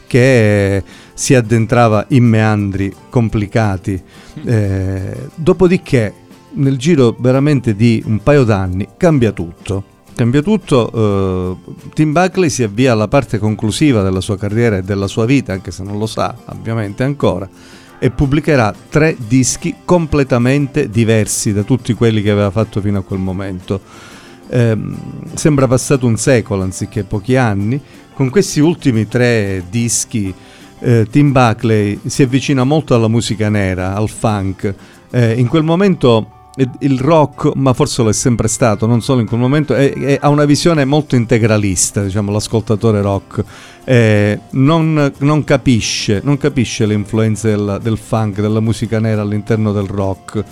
che 0.06 0.84
si 1.14 1.34
addentrava 1.34 2.06
in 2.10 2.26
meandri 2.26 2.94
complicati. 3.10 4.00
Eh, 4.44 5.30
dopodiché, 5.34 6.14
nel 6.54 6.78
giro 6.78 7.16
veramente 7.18 7.76
di 7.76 8.04
un 8.06 8.22
paio 8.22 8.44
d'anni, 8.44 8.90
cambia 8.98 9.32
tutto 9.32 9.94
Cambia 10.16 10.42
tutto, 10.42 10.90
uh, 10.98 11.74
Tim 11.94 12.14
Buckley 12.14 12.50
si 12.50 12.64
avvia 12.64 12.94
alla 12.94 13.10
parte 13.10 13.38
conclusiva 13.38 14.02
della 14.02 14.22
sua 14.22 14.38
carriera 14.38 14.78
e 14.78 14.82
della 14.82 15.08
sua 15.08 15.26
vita, 15.26 15.52
anche 15.52 15.72
se 15.72 15.84
non 15.84 15.98
lo 15.98 16.06
sa 16.06 16.34
ovviamente 16.46 17.04
ancora, 17.04 17.50
e 18.00 18.12
pubblicherà 18.12 18.74
tre 18.88 19.18
dischi 19.20 19.76
completamente 19.84 20.90
diversi 20.90 21.52
da 21.52 21.64
tutti 21.64 21.94
quelli 21.94 22.22
che 22.22 22.32
aveva 22.32 22.50
fatto 22.50 22.80
fino 22.80 23.00
a 23.00 23.04
quel 23.04 23.20
momento. 23.20 23.82
Eh, 24.48 24.78
sembra 25.34 25.68
passato 25.68 26.08
un 26.08 26.16
secolo 26.16 26.64
anziché 26.64 27.04
pochi 27.04 27.36
anni. 27.36 27.82
Con 28.14 28.30
questi 28.30 28.62
ultimi 28.62 29.10
tre 29.10 29.66
dischi 29.70 30.34
eh, 30.80 31.08
Tim 31.12 31.34
Buckley 31.34 32.00
si 32.06 32.24
avvicina 32.24 32.64
molto 32.64 32.96
alla 32.96 33.10
musica 33.10 33.50
nera, 33.50 33.94
al 33.94 34.08
funk. 34.08 34.74
Eh, 35.12 35.34
in 35.34 35.48
quel 35.48 35.64
momento 35.64 36.35
il 36.80 37.00
rock, 37.00 37.52
ma 37.56 37.74
forse 37.74 38.02
lo 38.02 38.10
è 38.10 38.14
sempre 38.14 38.48
stato, 38.48 38.86
non 38.86 39.02
solo 39.02 39.20
in 39.20 39.28
quel 39.28 39.40
momento, 39.40 39.74
è, 39.74 39.92
è, 39.92 40.18
ha 40.22 40.30
una 40.30 40.46
visione 40.46 40.86
molto 40.86 41.16
integralista, 41.16 42.04
diciamo, 42.04 42.32
l'ascoltatore 42.32 43.02
rock. 43.02 43.44
Eh, 43.84 44.40
non, 44.52 45.12
non, 45.18 45.44
capisce, 45.44 46.22
non, 46.24 46.38
capisce, 46.38 46.86
le 46.86 46.94
influenze 46.94 47.50
del, 47.50 47.80
del, 47.82 47.98
funk, 47.98 48.40
della 48.40 48.62
musica 48.62 49.00
nera 49.00 49.22
all'interno 49.22 49.72
del 49.74 49.88
rock. 49.88 50.44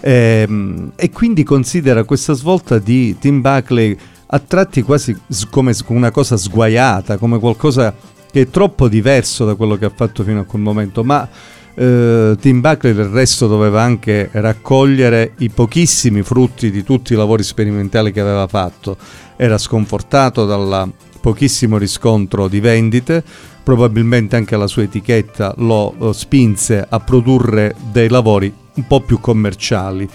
Eh, 0.00 0.48
e 0.96 1.10
quindi 1.10 1.44
considera 1.44 2.04
questa 2.04 2.32
svolta 2.32 2.78
di 2.78 3.16
Tim 3.18 3.40
Buckley 3.40 3.96
a 4.26 4.38
tratti 4.38 4.82
quasi 4.82 5.16
come 5.50 5.74
una 5.88 6.10
cosa 6.10 6.36
sguaiata, 6.36 7.18
come 7.18 7.38
qualcosa 7.38 7.94
che 8.30 8.40
è 8.40 8.48
troppo 8.48 8.88
diverso 8.88 9.44
da 9.44 9.54
quello 9.54 9.76
che 9.76 9.84
ha 9.84 9.92
fatto 9.94 10.24
fino 10.24 10.40
a 10.40 10.44
quel 10.44 10.62
momento, 10.62 11.04
ma 11.04 11.28
eh, 11.74 12.36
Tim 12.40 12.60
Buckley 12.60 12.92
del 12.92 13.06
resto 13.06 13.46
doveva 13.46 13.82
anche 13.82 14.28
raccogliere 14.32 15.34
i 15.38 15.48
pochissimi 15.48 16.22
frutti 16.22 16.70
di 16.70 16.82
tutti 16.82 17.12
i 17.12 17.16
lavori 17.16 17.42
sperimentali 17.42 18.12
che 18.12 18.20
aveva 18.20 18.46
fatto. 18.46 18.96
Era 19.36 19.58
sconfortato 19.58 20.44
dal 20.44 20.90
pochissimo 21.20 21.78
riscontro 21.78 22.48
di 22.48 22.60
vendite, 22.60 23.22
probabilmente 23.62 24.36
anche 24.36 24.56
la 24.56 24.66
sua 24.66 24.82
etichetta 24.82 25.54
lo 25.58 25.94
eh, 25.98 26.12
spinse 26.12 26.84
a 26.88 27.00
produrre 27.00 27.74
dei 27.90 28.08
lavori 28.08 28.52
un 28.74 28.86
po' 28.86 29.00
più 29.00 29.20
commerciali. 29.20 30.08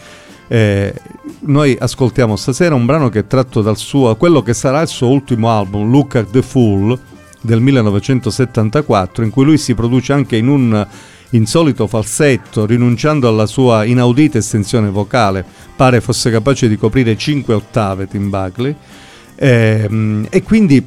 Eh, 0.49 0.93
noi 1.41 1.75
ascoltiamo 1.79 2.35
stasera 2.35 2.75
un 2.75 2.85
brano 2.85 3.09
che 3.09 3.19
è 3.19 3.27
tratto 3.27 3.61
dal 3.61 3.77
suo, 3.77 4.15
quello 4.15 4.41
che 4.41 4.53
sarà 4.53 4.81
il 4.81 4.87
suo 4.87 5.07
ultimo 5.07 5.49
album, 5.49 5.89
Look 5.89 6.15
at 6.15 6.29
the 6.31 6.41
Fool, 6.41 6.97
del 7.41 7.61
1974, 7.61 9.23
in 9.23 9.29
cui 9.29 9.45
lui 9.45 9.57
si 9.57 9.73
produce 9.73 10.13
anche 10.13 10.35
in 10.35 10.47
un 10.47 10.87
insolito 11.31 11.87
falsetto, 11.87 12.65
rinunciando 12.65 13.27
alla 13.27 13.45
sua 13.45 13.83
inaudita 13.83 14.37
estensione 14.37 14.89
vocale, 14.89 15.45
pare 15.75 16.01
fosse 16.01 16.31
capace 16.31 16.67
di 16.67 16.77
coprire 16.77 17.17
5 17.17 17.53
ottave 17.53 18.07
Tim 18.07 18.29
Buckley, 18.29 18.75
e, 19.35 20.27
e 20.29 20.43
quindi 20.43 20.83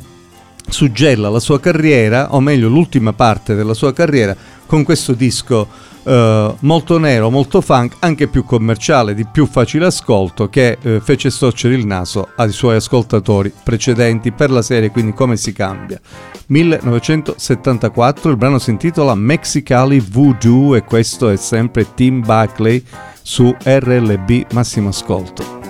suggella 0.68 1.28
la 1.28 1.40
sua 1.40 1.60
carriera, 1.60 2.34
o 2.34 2.40
meglio 2.40 2.68
l'ultima 2.68 3.12
parte 3.12 3.54
della 3.54 3.74
sua 3.74 3.92
carriera, 3.92 4.36
con 4.66 4.84
questo 4.84 5.12
disco 5.12 5.68
Uh, 6.10 6.56
molto 6.62 6.98
nero, 6.98 7.30
molto 7.30 7.60
funk, 7.60 7.98
anche 8.00 8.26
più 8.26 8.44
commerciale, 8.44 9.14
di 9.14 9.24
più 9.24 9.46
facile 9.46 9.86
ascolto, 9.86 10.48
che 10.48 10.76
uh, 10.82 10.98
fece 10.98 11.30
storcere 11.30 11.74
il 11.74 11.86
naso 11.86 12.30
ai 12.34 12.50
suoi 12.50 12.74
ascoltatori 12.74 13.52
precedenti 13.62 14.32
per 14.32 14.50
la 14.50 14.60
serie, 14.60 14.90
quindi 14.90 15.12
come 15.12 15.36
si 15.36 15.52
cambia. 15.52 16.00
1974, 16.48 18.28
il 18.28 18.36
brano 18.36 18.58
si 18.58 18.70
intitola 18.70 19.14
Mexicali 19.14 20.00
Voodoo 20.00 20.74
e 20.74 20.82
questo 20.82 21.28
è 21.28 21.36
sempre 21.36 21.94
Tim 21.94 22.24
Buckley 22.24 22.84
su 23.22 23.54
RLB 23.62 24.46
Massimo 24.50 24.88
Ascolto. 24.88 25.60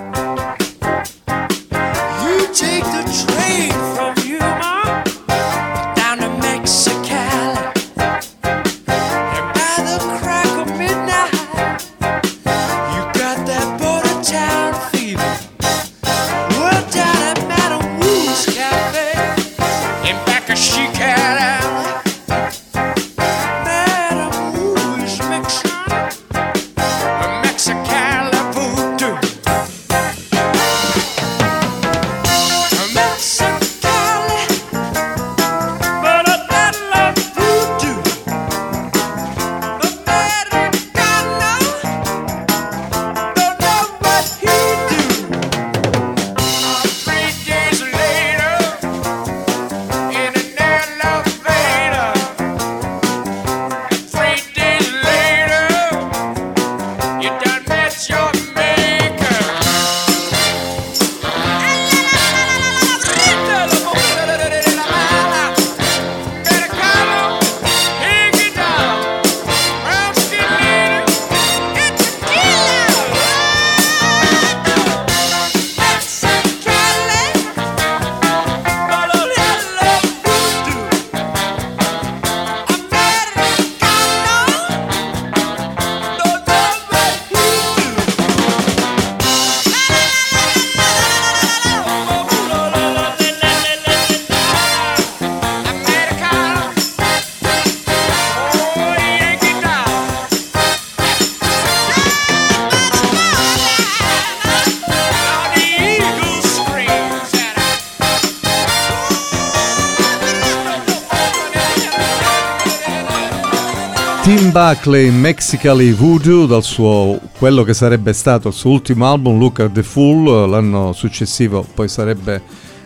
Tim 114.30 114.52
Buckley 114.52 115.10
Mexicali 115.10 115.90
Voodoo 115.90 116.46
dal 116.46 116.62
suo 116.62 117.18
quello 117.36 117.64
che 117.64 117.74
sarebbe 117.74 118.12
stato 118.12 118.46
il 118.46 118.54
suo 118.54 118.70
ultimo 118.70 119.10
album 119.10 119.40
Look 119.40 119.58
at 119.58 119.72
the 119.72 119.82
Fool 119.82 120.48
l'anno 120.48 120.92
successivo 120.92 121.66
poi 121.74 121.88
sarebbe 121.88 122.40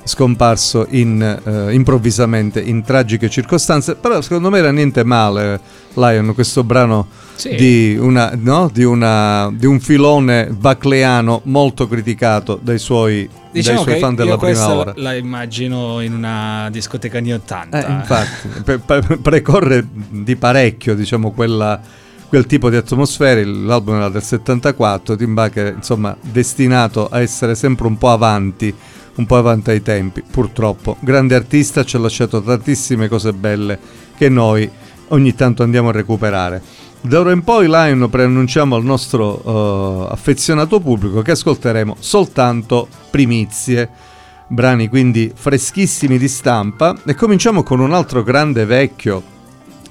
scomparso 0.05 0.87
in, 0.91 1.21
eh, 1.23 1.75
improvvisamente 1.75 2.61
in 2.61 2.83
tragiche 2.83 3.31
circostanze 3.31 3.95
però 3.95 4.21
secondo 4.21 4.51
me 4.51 4.59
era 4.59 4.71
niente 4.71 5.03
male 5.03 5.59
Lion 5.95 6.35
questo 6.35 6.63
brano 6.63 7.09
sì. 7.35 7.55
di, 7.55 7.97
una, 7.99 8.33
no? 8.37 8.71
di, 8.73 8.85
una, 8.85 9.51
di, 9.53 9.67
un 9.67 9.81
filone 9.81 10.47
buckleano 10.47 11.43
molto 11.45 11.89
criticato 11.89 12.59
dai 12.61 12.79
suoi, 12.79 13.29
diciamo 13.51 13.77
dai 13.77 13.85
suoi 13.85 13.99
fan 14.01 14.15
della 14.15 14.37
prima 14.37 14.75
ora. 14.75 14.93
La, 14.97 15.03
la, 15.03 15.15
immagino 15.15 16.01
in 16.01 16.15
una 16.15 16.69
discoteca 16.71 17.19
anni 17.19 17.33
80. 17.33 17.87
Eh, 17.87 17.93
infatti, 17.93 18.49
pre- 18.63 18.79
pre- 18.79 19.17
precorre 19.19 19.87
di 20.09 20.37
parecchio 20.37 20.95
diciamo, 20.95 21.33
quella, 21.33 21.81
quel 22.29 22.47
tipo 22.47 22.71
di 22.71 22.77
atmosfera. 22.77 23.41
L'album 23.45 23.97
era 23.97 24.09
del 24.09 24.23
74, 24.23 25.17
Tim 25.17 25.35
Buck 25.35 25.75
insomma 25.77 26.17
destinato 26.21 27.09
a 27.09 27.21
essere 27.21 27.55
sempre 27.55 27.87
un 27.87 27.99
po' 27.99 28.11
avanti 28.11 28.75
un 29.17 29.27
po' 29.27 29.37
avanti 29.37 29.71
ai 29.71 29.83
tempi, 29.83 30.23
purtroppo. 30.29 30.97
Grande 31.01 31.35
artista, 31.35 31.85
ci 31.85 31.97
ha 31.97 31.99
lasciato 31.99 32.43
tantissime 32.43 33.09
cose 33.09 33.33
belle 33.33 33.79
che 34.17 34.29
noi 34.29 34.69
ogni 35.09 35.35
tanto 35.35 35.63
andiamo 35.63 35.91
a 35.91 35.93
recuperare. 35.93 36.63
D'ora 37.01 37.33
in 37.33 37.43
poi, 37.43 37.67
Lion, 37.67 38.09
preannunciamo 38.09 38.75
al 38.75 38.83
nostro 38.83 39.43
uh, 39.45 40.11
affezionato 40.11 40.81
pubblico 40.81 41.21
che 41.21 41.33
ascolteremo 41.33 41.97
soltanto 41.99 42.89
primizie, 43.11 43.91
brani 44.49 44.89
quindi 44.89 45.31
freschissimi 45.35 46.17
di 46.17 46.29
stampa 46.29 46.97
e 47.05 47.15
cominciamo 47.15 47.63
con 47.63 47.81
un 47.81 47.93
altro 47.93 48.23
grande 48.23 48.65
vecchio. 48.65 49.23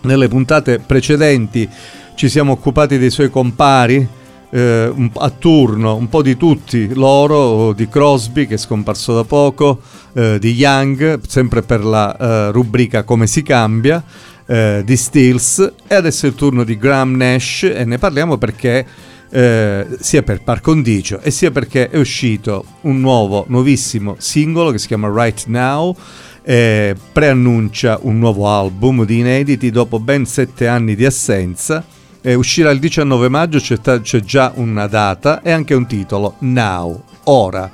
Nelle 0.01 0.27
puntate 0.27 0.79
precedenti 0.79 1.69
ci 2.15 2.29
siamo 2.29 2.53
occupati 2.53 2.97
dei 2.97 3.11
suoi 3.11 3.29
compari, 3.29 4.07
eh, 4.53 4.93
a 5.15 5.29
turno 5.31 5.95
un 5.95 6.07
po' 6.09 6.21
di 6.21 6.37
tutti 6.37 6.93
loro, 6.93 7.73
di 7.73 7.89
Crosby 7.89 8.45
che 8.45 8.53
è 8.53 8.57
scomparso 8.57 9.15
da 9.15 9.23
poco, 9.23 9.81
eh, 10.13 10.37
di 10.39 10.51
Young, 10.51 11.21
sempre 11.27 11.63
per 11.63 11.83
la 11.83 12.15
eh, 12.15 12.51
rubrica 12.51 13.03
Come 13.03 13.25
si 13.25 13.41
cambia, 13.41 14.03
eh, 14.45 14.83
di 14.85 14.95
Stills 14.95 15.73
e 15.87 15.95
adesso 15.95 16.27
è 16.27 16.29
il 16.29 16.35
turno 16.35 16.63
di 16.63 16.77
Graham 16.77 17.15
Nash 17.15 17.63
e 17.63 17.83
ne 17.83 17.97
parliamo 17.97 18.37
perché 18.37 18.85
eh, 19.31 19.87
sia 19.99 20.21
per 20.21 20.43
par 20.43 20.61
condicio 20.61 21.19
e 21.21 21.31
sia 21.31 21.49
perché 21.49 21.89
è 21.89 21.97
uscito 21.97 22.63
un 22.81 22.99
nuovo, 22.99 23.45
nuovissimo 23.47 24.15
singolo 24.19 24.69
che 24.69 24.77
si 24.77 24.85
chiama 24.85 25.11
Right 25.11 25.45
Now 25.47 25.95
eh, 26.43 26.95
preannuncia 27.11 27.97
un 28.03 28.19
nuovo 28.19 28.47
album 28.47 29.03
di 29.03 29.17
inediti 29.17 29.71
dopo 29.71 29.99
ben 29.99 30.25
sette 30.25 30.67
anni 30.67 30.93
di 30.93 31.05
assenza 31.05 31.83
eh, 32.23 32.33
uscirà 32.33 32.71
il 32.71 32.79
19 32.79 33.29
maggio, 33.29 33.59
c'è, 33.59 33.77
c'è 33.79 34.19
già 34.21 34.51
una 34.55 34.87
data 34.87 35.43
e 35.43 35.51
anche 35.51 35.75
un 35.75 35.85
titolo, 35.85 36.37
Now, 36.39 37.03
ora 37.25 37.69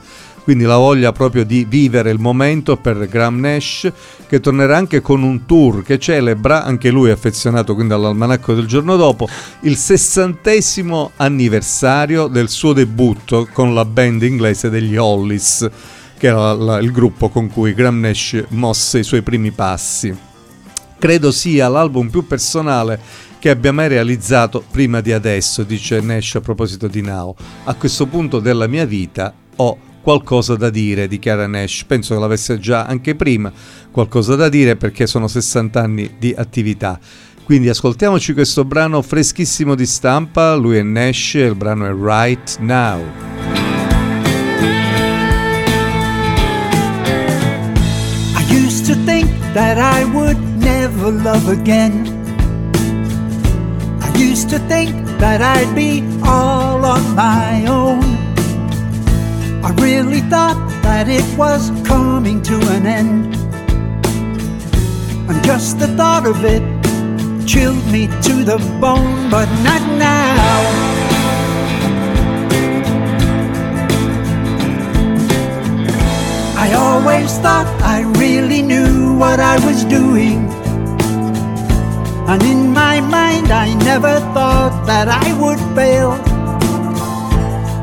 quindi 0.49 0.65
la 0.65 0.77
voglia 0.77 1.12
proprio 1.12 1.45
di 1.45 1.63
vivere 1.69 2.09
il 2.09 2.17
momento 2.17 2.75
per 2.75 3.07
Graham 3.07 3.39
Nash 3.39 3.88
che 4.27 4.39
tornerà 4.39 4.77
anche 4.77 4.99
con 4.99 5.21
un 5.21 5.45
tour 5.45 5.83
che 5.83 5.99
celebra, 5.99 6.63
anche 6.63 6.89
lui 6.89 7.12
affezionato 7.12 7.75
quindi 7.75 7.93
all'almanacco 7.93 8.55
del 8.55 8.65
giorno 8.65 8.95
dopo, 8.95 9.27
il 9.59 9.75
sessantesimo 9.75 11.12
anniversario 11.17 12.25
del 12.25 12.49
suo 12.49 12.73
debutto 12.73 13.47
con 13.53 13.75
la 13.75 13.85
band 13.85 14.23
inglese 14.23 14.71
degli 14.71 14.97
Hollies, 14.97 15.69
che 16.17 16.25
era 16.25 16.53
la, 16.53 16.79
il 16.79 16.91
gruppo 16.91 17.29
con 17.29 17.47
cui 17.51 17.75
Graham 17.75 17.99
Nash 17.99 18.45
mosse 18.47 18.97
i 18.97 19.03
suoi 19.03 19.21
primi 19.21 19.51
passi. 19.51 20.17
Credo 20.97 21.31
sia 21.31 21.69
l'album 21.69 22.09
più 22.09 22.25
personale 22.25 22.99
che 23.39 23.49
abbia 23.49 23.71
mai 23.71 23.88
realizzato 23.88 24.63
prima 24.69 24.99
di 24.99 25.13
adesso, 25.13 25.63
dice 25.63 26.02
Nash 26.02 26.36
a 26.36 26.41
proposito 26.41 26.88
di 26.88 27.02
Now. 27.02 27.34
A 27.63 27.73
questo 27.75 28.06
punto 28.06 28.39
della 28.39 28.67
mia 28.67 28.86
vita 28.86 29.34
ho 29.56 29.78
qualcosa 30.02 30.56
da 30.56 30.69
dire, 30.69 31.08
dichiara 31.08 31.47
Nash. 31.47 31.86
Penso 31.86 32.13
che 32.13 32.19
l'avesse 32.19 32.60
già 32.60 32.86
anche 32.86 33.15
prima 33.15 33.52
qualcosa 33.91 34.36
da 34.36 34.49
dire 34.49 34.75
perché 34.75 35.08
sono 35.08 35.28
60 35.28 35.82
anni 35.82 36.15
di 36.19 36.34
attività. 36.36 36.99
Quindi 37.45 37.69
ascoltiamoci 37.69 38.34
questo 38.34 38.63
brano 38.65 39.02
freschissimo 39.02 39.73
di 39.73 39.86
stampa, 39.86 40.54
lui 40.56 40.78
è 40.78 40.84
Nash 40.84 41.34
il 41.34 41.56
brano 41.56 41.86
è 41.86 41.93
Right 41.93 42.58
Now. 42.60 43.02
I 48.36 48.43
used 48.52 48.86
to 48.86 48.93
think 49.06 49.30
that 49.54 49.78
I 49.78 50.04
would 50.13 50.38
never 50.58 51.12
love 51.12 51.49
again. 51.49 52.18
Used 54.19 54.49
to 54.49 54.60
think 54.67 54.93
that 55.19 55.41
I'd 55.41 55.73
be 55.73 56.03
all 56.23 56.84
on 56.84 57.15
my 57.15 57.65
own. 57.67 58.03
I 59.63 59.71
really 59.79 60.19
thought 60.29 60.60
that 60.84 61.08
it 61.08 61.23
was 61.38 61.71
coming 61.88 62.41
to 62.43 62.55
an 62.75 62.86
end. 62.86 63.36
And 65.29 65.41
just 65.45 65.79
the 65.79 65.88
thought 65.95 66.27
of 66.27 66.43
it 66.43 66.62
chilled 67.47 67.86
me 67.93 68.08
to 68.27 68.43
the 68.43 68.58
bone, 68.82 69.29
but 69.32 69.47
not 69.63 69.82
now. 69.97 70.89
I 76.58 76.73
always 76.73 77.37
thought 77.37 77.67
I 77.81 78.02
really 78.19 78.62
knew 78.62 79.15
what 79.17 79.39
I 79.39 79.65
was 79.65 79.85
doing. 79.85 80.58
And 82.30 82.44
in 82.44 82.71
my 82.71 83.02
mind, 83.02 83.52
I 83.52 83.73
never 83.73 84.19
thought 84.36 84.86
that 84.86 85.08
I 85.08 85.34
would 85.42 85.58
fail. 85.75 86.12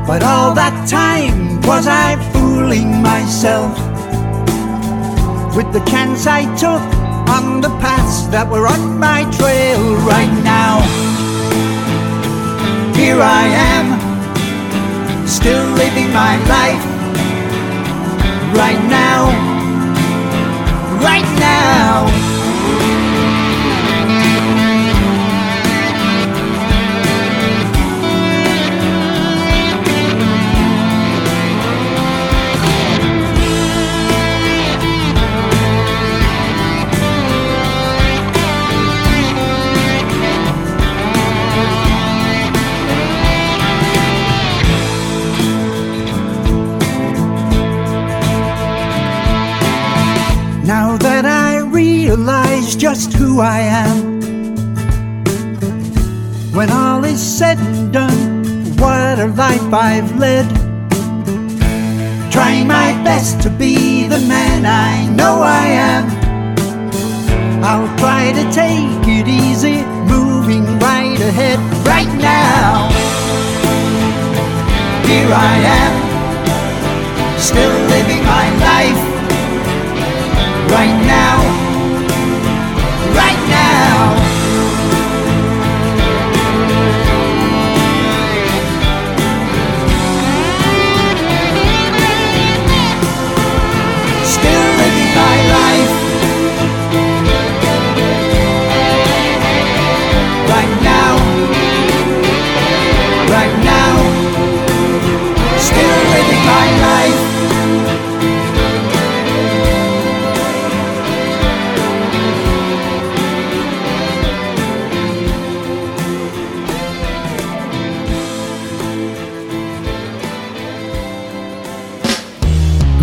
But 0.07 0.23
all 0.23 0.53
that 0.53 0.87
time 0.87 1.59
was 1.63 1.85
I 1.85 2.15
fooling 2.31 3.01
myself 3.01 3.75
with 5.53 5.69
the 5.73 5.83
chance 5.91 6.27
I 6.27 6.43
took 6.55 6.79
on 7.27 7.59
the 7.59 7.73
paths 7.83 8.27
that 8.27 8.49
were 8.49 8.67
on 8.67 8.97
my 8.97 9.29
trail 9.37 9.81
right 10.07 10.35
now? 10.47 10.79
Here 12.95 13.19
I 13.19 13.47
am, 13.75 15.27
still 15.27 15.67
living 15.75 16.09
my 16.13 16.37
life 16.47 16.96
just 52.97 53.13
who 53.13 53.39
I 53.39 53.59
am. 53.59 54.19
When 56.51 56.71
all 56.71 57.03
is 57.05 57.21
said 57.21 57.59
and 57.59 57.93
done, 57.93 58.75
what 58.77 59.19
a 59.19 59.27
life 59.27 59.71
I've 59.71 60.17
led. 60.17 60.47
Trying 62.31 62.65
my 62.65 62.89
best 63.03 63.39
to 63.43 63.51
be 63.51 64.07
the 64.07 64.21
man 64.33 64.65
I 64.65 65.05
know 65.13 65.35
I 65.43 65.65
am. 65.91 66.05
I'll 67.63 67.91
try 67.99 68.31
to 68.31 68.43
take 68.51 69.03
it 69.17 69.27
easy, 69.27 69.77
moving 70.15 70.65
right 70.79 71.19
ahead 71.29 71.59
right 71.85 72.13
now. 72.17 72.89
Here 75.05 75.31
I 75.51 75.55
am, 75.81 75.93
still 77.37 77.77
living 77.93 78.23
my 78.35 78.47
life 78.69 79.01
right 80.71 80.97
now 81.05 81.46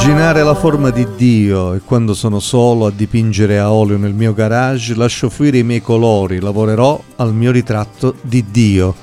Immaginare 0.00 0.44
la 0.44 0.54
forma 0.54 0.90
di 0.90 1.04
Dio 1.16 1.74
e 1.74 1.80
quando 1.84 2.14
sono 2.14 2.38
solo 2.38 2.86
a 2.86 2.92
dipingere 2.92 3.58
a 3.58 3.72
olio 3.72 3.96
nel 3.96 4.14
mio 4.14 4.32
garage 4.32 4.94
lascio 4.94 5.28
fuori 5.28 5.58
i 5.58 5.64
miei 5.64 5.82
colori, 5.82 6.38
lavorerò 6.38 7.02
al 7.16 7.34
mio 7.34 7.50
ritratto 7.50 8.14
di 8.22 8.44
Dio. 8.48 8.94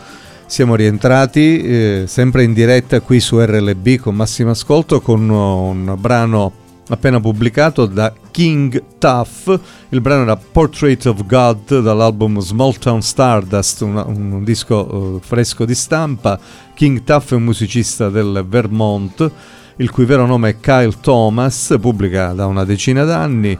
Siamo 0.45 0.73
rientrati 0.75 1.59
eh, 1.59 2.03
sempre 2.07 2.43
in 2.43 2.53
diretta 2.53 3.01
qui 3.01 3.19
su 3.19 3.37
RLB 3.37 3.97
con 3.97 4.15
massimo 4.15 4.51
ascolto 4.51 5.01
con 5.01 5.29
un 5.29 5.97
brano 5.99 6.63
appena 6.87 7.19
pubblicato 7.19 7.87
da 7.87 8.13
King 8.31 8.81
Tough. 8.97 9.59
Il 9.89 9.99
brano 9.99 10.23
era 10.23 10.37
Portrait 10.37 11.05
of 11.07 11.25
God 11.25 11.81
dall'album 11.81 12.39
Small 12.39 12.77
Town 12.77 13.01
Stardust, 13.01 13.81
una, 13.81 14.05
un, 14.05 14.43
disco 14.45 14.75
uh, 14.75 15.19
fresco 15.19 15.65
di 15.65 15.75
stampa. 15.75 16.39
King 16.73 17.03
Tough 17.03 17.31
è 17.31 17.33
un 17.33 17.43
musicista 17.43 18.09
del 18.09 18.45
Vermont, 18.47 19.31
il 19.77 19.91
cui 19.91 20.05
vero 20.05 20.25
nome 20.25 20.49
è 20.49 20.59
Kyle 20.59 20.95
Thomas, 20.99 21.75
pubblica 21.79 22.33
da 22.33 22.45
una 22.45 22.63
decina 22.63 23.03
d'anni. 23.03 23.57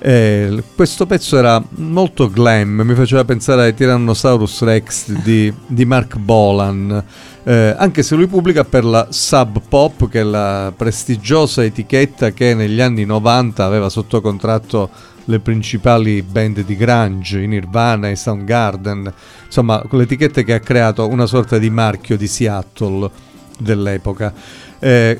Eh, 0.00 0.62
questo 0.76 1.06
pezzo 1.06 1.36
era 1.36 1.62
molto 1.70 2.30
glam, 2.30 2.82
mi 2.82 2.94
faceva 2.94 3.24
pensare 3.24 3.62
ai 3.62 3.74
Tyrannosaurus 3.74 4.62
Rex 4.62 5.10
di, 5.10 5.52
di 5.66 5.84
Mark 5.84 6.16
Bolan 6.18 7.04
eh, 7.48 7.74
anche 7.78 8.02
se 8.02 8.14
lui 8.14 8.26
pubblica 8.26 8.62
per 8.64 8.84
la 8.84 9.06
Sub 9.08 9.62
Pop, 9.66 10.10
che 10.10 10.20
è 10.20 10.22
la 10.22 10.70
prestigiosa 10.76 11.64
etichetta 11.64 12.32
che 12.32 12.52
negli 12.52 12.78
anni 12.78 13.06
90 13.06 13.64
aveva 13.64 13.88
sotto 13.88 14.20
contratto 14.20 14.90
le 15.24 15.40
principali 15.40 16.20
band 16.20 16.60
di 16.60 16.76
grunge, 16.76 17.40
i 17.40 17.46
Nirvana, 17.46 18.10
i 18.10 18.16
Soundgarden, 18.16 19.10
insomma 19.46 19.78
quell'etichetta 19.78 20.42
che 20.42 20.52
ha 20.52 20.60
creato 20.60 21.08
una 21.08 21.24
sorta 21.24 21.56
di 21.56 21.70
marchio 21.70 22.18
di 22.18 22.26
Seattle 22.26 23.10
dell'epoca. 23.58 24.34
Eh, 24.78 25.18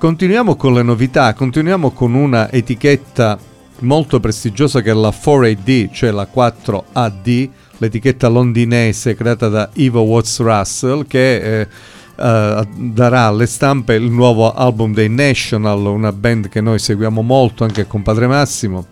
continuiamo 0.00 0.56
con 0.56 0.72
le 0.72 0.82
novità, 0.82 1.34
continuiamo 1.34 1.90
con 1.90 2.14
una 2.14 2.50
etichetta 2.50 3.38
molto 3.80 4.18
prestigiosa 4.18 4.80
che 4.80 4.92
è 4.92 4.94
la 4.94 5.10
4AD, 5.10 5.92
cioè 5.92 6.10
la 6.10 6.26
4AD, 6.34 7.48
l'etichetta 7.76 8.28
londinese 8.28 9.14
creata 9.14 9.48
da 9.48 9.68
Ivo 9.74 10.00
Watts 10.00 10.40
Russell 10.40 11.06
che 11.06 11.60
eh, 11.60 11.68
uh, 12.16 12.66
darà 12.76 13.26
alle 13.26 13.44
stampe 13.44 13.92
il 13.92 14.10
nuovo 14.10 14.50
album 14.54 14.94
dei 14.94 15.10
National, 15.10 15.84
una 15.84 16.12
band 16.12 16.48
che 16.48 16.62
noi 16.62 16.78
seguiamo 16.78 17.20
molto 17.20 17.64
anche 17.64 17.86
con 17.86 18.00
Padre 18.00 18.26
Massimo. 18.26 18.86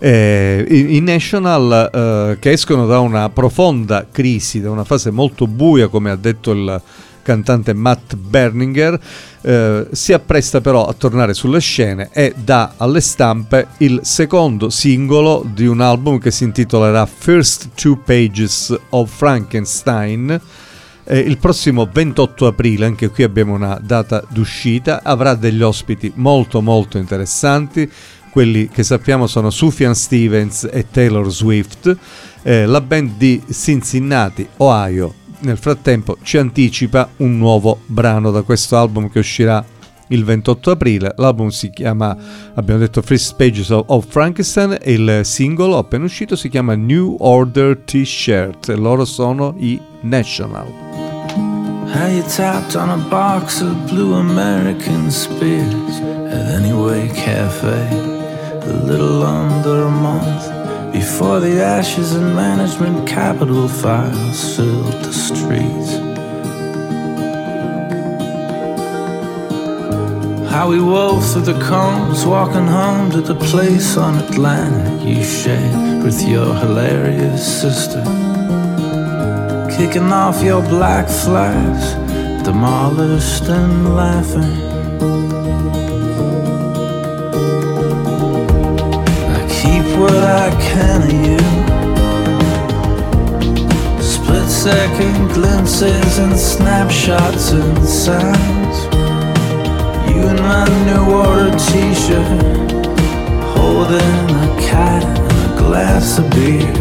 Eh, 0.00 0.66
i, 0.68 0.96
i, 0.96 1.00
National 1.00 1.90
eh, 1.94 2.38
che 2.40 2.50
escono 2.50 2.86
da 2.86 2.98
una 2.98 3.28
profonda 3.28 4.08
crisi, 4.10 4.60
da 4.60 4.68
una 4.68 4.82
fase 4.82 5.12
molto 5.12 5.46
buia, 5.46 5.86
come 5.86 6.10
ha 6.10 6.16
detto 6.16 6.50
il 6.50 6.82
cantante 7.22 7.72
Matt 7.72 8.14
Berninger, 8.14 9.00
eh, 9.42 9.86
si 9.92 10.12
appresta 10.12 10.60
però 10.60 10.86
a 10.86 10.92
tornare 10.92 11.34
sulle 11.34 11.60
scene 11.60 12.10
e 12.12 12.34
dà 12.36 12.74
alle 12.76 13.00
stampe 13.00 13.68
il 13.78 14.00
secondo 14.02 14.70
singolo 14.70 15.44
di 15.52 15.66
un 15.66 15.80
album 15.80 16.18
che 16.18 16.30
si 16.30 16.44
intitolerà 16.44 17.06
First 17.06 17.70
Two 17.74 18.00
Pages 18.04 18.76
of 18.90 19.10
Frankenstein. 19.10 20.40
Eh, 21.04 21.18
il 21.18 21.38
prossimo 21.38 21.88
28 21.90 22.46
aprile, 22.46 22.86
anche 22.86 23.08
qui 23.08 23.24
abbiamo 23.24 23.54
una 23.54 23.80
data 23.82 24.22
d'uscita, 24.28 25.00
avrà 25.02 25.34
degli 25.34 25.62
ospiti 25.62 26.12
molto 26.14 26.60
molto 26.60 26.98
interessanti 26.98 27.90
quelli 28.32 28.68
che 28.68 28.82
sappiamo 28.82 29.26
sono 29.26 29.50
Sufjan 29.50 29.94
Stevens 29.94 30.66
e 30.72 30.86
Taylor 30.90 31.30
Swift. 31.30 31.94
Eh, 32.42 32.64
la 32.64 32.80
band 32.80 33.18
di 33.18 33.42
Cincinnati, 33.50 34.48
Ohio, 34.56 35.14
nel 35.42 35.56
frattempo 35.56 36.16
ci 36.22 36.38
anticipa 36.38 37.08
un 37.18 37.38
nuovo 37.38 37.80
brano 37.86 38.30
da 38.30 38.42
questo 38.42 38.76
album 38.76 39.10
che 39.10 39.18
uscirà 39.20 39.64
il 40.08 40.24
28 40.24 40.70
aprile. 40.70 41.14
L'album 41.16 41.48
si 41.48 41.70
chiama, 41.70 42.16
abbiamo 42.54 42.80
detto, 42.80 43.02
First 43.02 43.36
Pages 43.36 43.70
of, 43.70 43.84
of 43.88 44.06
Frankenstein 44.08 44.78
e 44.80 44.92
il 44.92 45.20
singolo 45.24 45.78
appena 45.78 46.04
uscito 46.04 46.36
si 46.36 46.48
chiama 46.48 46.74
New 46.74 47.16
Order 47.18 47.78
T-shirt 47.78 48.68
e 48.68 48.76
loro 48.76 49.04
sono 49.04 49.54
i 49.58 49.80
National. 50.02 50.66
How 51.94 52.08
you 52.08 52.22
tapped 52.22 52.74
on 52.74 52.88
a 52.88 52.96
box 52.96 53.60
of 53.60 53.74
blue 53.90 54.14
American 54.14 55.10
spears 55.10 56.00
at 56.30 56.54
Anyway 56.54 57.08
Cafe 57.08 58.12
a 58.64 58.72
little 58.84 59.22
under 59.22 59.84
a 59.84 59.90
month 59.90 60.51
before 60.92 61.40
the 61.40 61.62
ashes 61.62 62.12
and 62.12 62.34
management 62.34 63.08
capital 63.08 63.66
files 63.66 64.56
filled 64.56 64.92
the 65.04 65.12
streets. 65.12 65.92
How 70.52 70.68
we 70.68 70.80
wove 70.80 71.24
through 71.32 71.42
the 71.52 71.58
combs, 71.60 72.26
walking 72.26 72.66
home 72.66 73.10
to 73.12 73.22
the 73.22 73.34
place 73.34 73.96
on 73.96 74.18
Atlantic 74.18 75.08
you 75.08 75.24
shared 75.24 76.04
with 76.04 76.22
your 76.28 76.54
hilarious 76.54 77.42
sister. 77.62 78.02
Kicking 79.74 80.12
off 80.12 80.42
your 80.42 80.62
black 80.62 81.08
flags, 81.08 81.94
demolished 82.44 83.44
and 83.44 83.96
laughing. 83.96 84.72
What 89.98 90.14
I 90.14 90.50
can 90.60 91.02
of 91.02 91.12
you. 91.26 91.38
Split 94.00 94.48
second 94.48 95.32
glimpses 95.32 96.18
and 96.18 96.38
snapshots 96.38 97.52
and 97.52 97.78
sounds. 97.86 98.78
You 100.08 100.28
in 100.28 100.36
my 100.36 100.64
new 100.86 101.04
order 101.12 101.50
t 101.58 101.94
shirt, 101.94 102.72
holding 103.56 104.24
a 104.46 104.60
cat 104.60 105.04
and 105.04 105.52
a 105.52 105.56
glass 105.58 106.18
of 106.18 106.30
beer. 106.30 106.72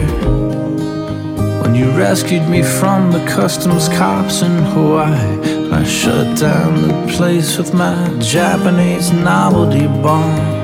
When 1.62 1.76
you 1.76 1.92
rescued 1.92 2.48
me 2.50 2.64
from 2.64 3.12
the 3.12 3.26
customs 3.26 3.88
cops 3.90 4.42
in 4.42 4.64
Hawaii, 4.74 5.72
I 5.72 5.84
shut 5.84 6.38
down 6.38 6.82
the 6.88 7.14
place 7.16 7.58
with 7.58 7.74
my 7.74 7.96
Japanese 8.20 9.12
novelty 9.12 9.88
bomb. 9.88 10.61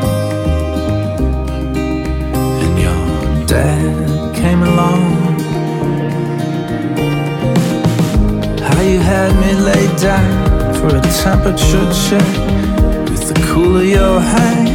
Dad 3.57 4.35
came 4.35 4.61
along. 4.71 5.03
How 8.67 8.81
you 8.91 8.99
had 9.11 9.31
me 9.43 9.51
laid 9.69 9.93
down 10.09 10.33
for 10.77 10.89
a 11.01 11.03
temperature 11.25 11.87
check 12.05 12.31
with 13.09 13.23
the 13.29 13.37
cool 13.47 13.77
of 13.77 13.87
your 13.97 14.19
hand 14.35 14.69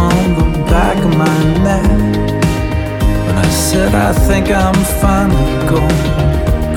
on 0.00 0.14
the 0.38 0.48
back 0.74 0.98
of 1.08 1.12
my 1.24 1.38
neck. 1.68 1.90
When 3.24 3.36
I 3.46 3.48
said 3.68 3.90
I 4.08 4.12
think 4.28 4.46
I'm 4.64 4.80
finally 5.02 5.56
going 5.72 6.04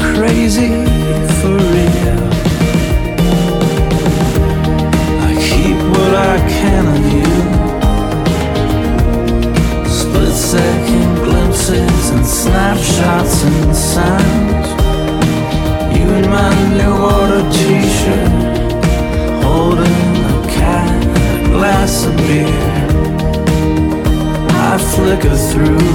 crazy 0.08 0.74
for 1.40 1.56
real. 1.74 2.24
I 5.28 5.32
keep 5.48 5.78
what 5.94 6.14
I 6.32 6.36
can 6.58 6.84
of 6.96 7.04
you. 7.14 7.63
Second 10.34 11.16
glimpses 11.24 12.10
and 12.10 12.26
snapshots 12.26 13.44
and 13.44 13.76
sounds. 13.76 14.68
You 15.96 16.06
in 16.10 16.28
my 16.28 16.54
new 16.74 16.94
order 17.16 17.44
t-shirt, 17.52 18.32
holding 19.44 20.16
a 20.26 20.48
cat 20.50 20.90
a 21.06 21.50
glass 21.50 22.06
of 22.06 22.18
beer. 22.18 22.74
I 24.50 24.78
flicker 24.92 25.38
through. 25.50 25.88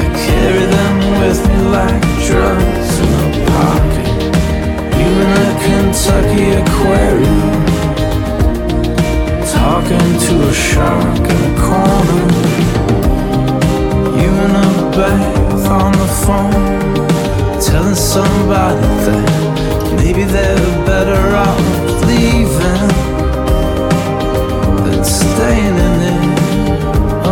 I 0.00 0.04
carry 0.26 0.64
them 0.76 0.96
with 1.20 1.40
me 1.46 1.58
like 1.76 2.02
drugs 2.26 2.92
in 3.04 3.12
a 3.20 3.32
pocket. 3.52 4.10
You 4.98 5.10
in 5.24 5.30
a 5.44 5.52
Kentucky 5.64 6.46
aquarium, 6.62 7.52
talking 9.72 10.18
to 10.26 10.34
a 10.48 10.52
shark 10.52 11.24
in 11.34 11.40
a 11.50 11.54
corner 11.64 12.24
You 14.20 14.30
in 14.44 14.52
a 14.64 14.70
bath 14.96 15.66
on 15.80 15.92
the 16.02 16.10
phone, 16.24 17.58
telling 17.58 17.94
somebody 17.94 18.86
that 19.06 19.94
maybe 19.96 20.24
they're 20.24 20.72
better 20.90 21.22
off 21.44 21.60
leaving 22.08 22.88
than 24.84 25.02
staying 25.20 25.78
in 25.88 25.96
it 26.12 26.22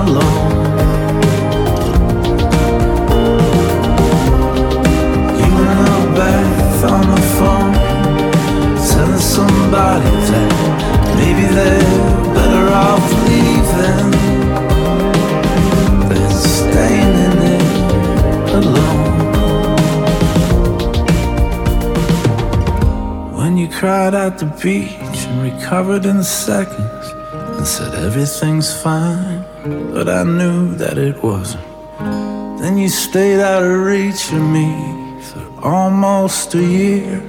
alone. 0.01 0.51
You 5.41 5.53
in 5.73 5.79
a 5.89 6.01
bath 6.19 6.85
on 6.95 7.05
the 7.15 7.23
phone, 7.37 7.75
telling 8.93 9.25
somebody 9.37 10.11
that 10.31 10.51
maybe 11.19 11.47
they're 11.55 12.10
cried 23.81 24.15
at 24.15 24.39
the 24.39 24.45
beach 24.63 25.25
and 25.25 25.43
recovered 25.43 26.05
in 26.05 26.23
seconds 26.23 27.07
and 27.57 27.67
said 27.67 27.95
everything's 27.95 28.71
fine, 28.83 29.43
but 29.95 30.07
I 30.07 30.23
knew 30.23 30.75
that 30.75 30.99
it 30.99 31.23
wasn't. 31.23 31.65
Then 32.61 32.77
you 32.77 32.91
stayed 32.91 33.41
out 33.41 33.63
of 33.63 33.79
reach 33.81 34.33
of 34.33 34.43
me 34.43 34.69
for 35.23 35.67
almost 35.67 36.55
a 36.55 36.63
year. 36.63 37.23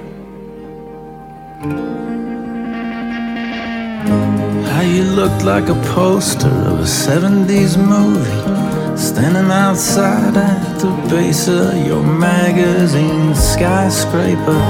How 4.82 4.88
you 4.88 5.04
looked 5.04 5.44
like 5.44 5.68
a 5.68 5.76
poster 5.94 6.48
of 6.48 6.80
a 6.80 6.90
70s 7.06 7.78
movie 7.78 8.96
Standing 8.96 9.48
outside 9.48 10.36
at 10.36 10.80
the 10.80 10.90
base 11.08 11.46
of 11.46 11.86
your 11.86 12.02
magazine 12.02 13.32
skyscraper, 13.32 14.62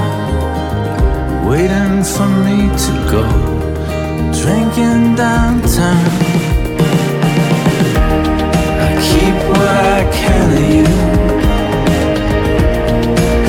waiting 1.49 2.03
for 2.03 2.29
me 2.45 2.69
to 2.85 2.93
go 3.09 3.25
drinking 4.39 5.15
downtown. 5.15 6.05
I 8.85 8.91
keep 9.07 9.35
what 9.49 9.77
I 9.97 10.01
can 10.19 10.47
of 10.61 10.67
you. 10.77 10.89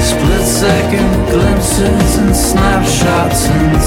Split 0.08 0.46
second 0.64 1.12
glimpses 1.30 2.16
and 2.22 2.34
snapshots 2.34 3.48
and 3.48 3.82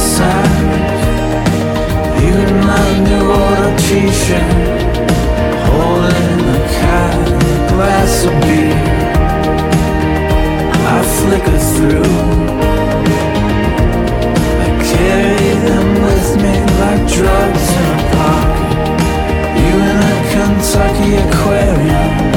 aquarium. 21.15 22.31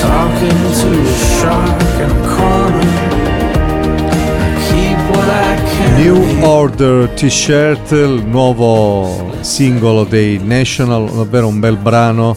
Talking 0.00 0.60
to 0.78 0.88
a 1.00 1.18
shark 1.38 1.82
in 2.02 2.10
a 2.10 2.36
corner 2.36 3.21
New 5.96 6.40
Border 6.40 7.10
T-shirt, 7.10 7.92
il 7.92 8.24
nuovo 8.26 9.32
singolo 9.40 10.02
dei 10.02 10.40
National, 10.42 11.08
davvero 11.08 11.46
un 11.46 11.60
bel 11.60 11.76
brano, 11.76 12.36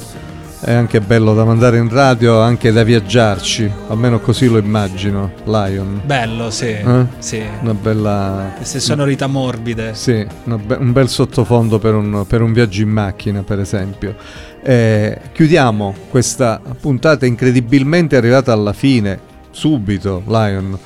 è 0.60 0.72
anche 0.72 1.02
bello 1.02 1.34
da 1.34 1.46
mandare 1.46 1.78
in 1.78 1.90
radio, 1.90 2.42
anche 2.42 2.72
da 2.72 2.84
viaggiarci, 2.84 3.72
almeno 3.88 4.20
così 4.20 4.48
lo 4.48 4.60
immagino, 4.60 5.32
Lion. 5.46 6.02
Bello, 6.06 6.52
sì. 6.52 6.68
Eh? 6.68 7.06
sì. 7.18 7.42
Una 7.62 7.74
bella... 7.74 8.54
Queste 8.56 8.80
sonorità 8.80 9.26
morbide. 9.26 9.96
Sì, 9.96 10.26
be- 10.44 10.78
un 10.80 10.92
bel 10.92 11.10
sottofondo 11.10 11.80
per 11.80 11.96
un, 11.96 12.24
per 12.28 12.42
un, 12.42 12.54
viaggio 12.54 12.84
in 12.84 12.90
macchina, 12.90 13.42
per 13.42 13.60
esempio. 13.60 14.16
Eh, 14.62 15.20
chiudiamo 15.34 15.94
questa 16.10 16.62
puntata 16.80 17.26
incredibilmente 17.26 18.16
arrivata 18.16 18.54
alla 18.54 18.74
fine, 18.74 19.20
subito, 19.50 20.22
Lion 20.28 20.78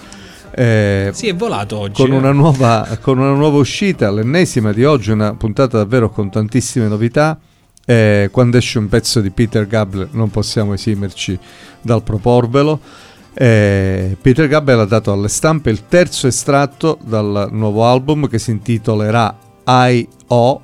eh, 0.52 1.12
sì, 1.14 1.28
è 1.28 1.36
volato 1.36 1.78
oggi. 1.78 2.02
Con, 2.02 2.14
eh. 2.14 2.18
una 2.18 2.32
nuova, 2.32 2.98
con 3.02 3.18
una 3.18 3.34
nuova 3.34 3.58
uscita, 3.58 4.12
l'ennesima 4.12 4.72
di 4.72 4.84
oggi, 4.84 5.12
una 5.12 5.34
puntata 5.34 5.78
davvero 5.78 6.10
con 6.10 6.30
tantissime 6.30 6.88
novità. 6.88 7.40
Eh, 7.86 8.30
quando 8.32 8.58
esce 8.58 8.78
un 8.78 8.88
pezzo 8.88 9.20
di 9.20 9.32
Peter 9.32 9.66
Gabriel 9.66 10.10
non 10.12 10.30
possiamo 10.30 10.74
esimerci 10.74 11.38
dal 11.82 12.04
proporvelo. 12.04 12.80
Eh, 13.34 14.18
Peter 14.22 14.48
Gabriel 14.48 14.82
ha 14.82 14.86
dato 14.86 15.12
alle 15.12 15.28
stampe 15.28 15.70
il 15.70 15.88
terzo 15.88 16.28
estratto 16.28 16.98
dal 17.02 17.48
nuovo 17.52 17.86
album 17.86 18.28
che 18.28 18.38
si 18.38 18.52
intitolerà 18.52 19.36
I.O., 19.66 20.62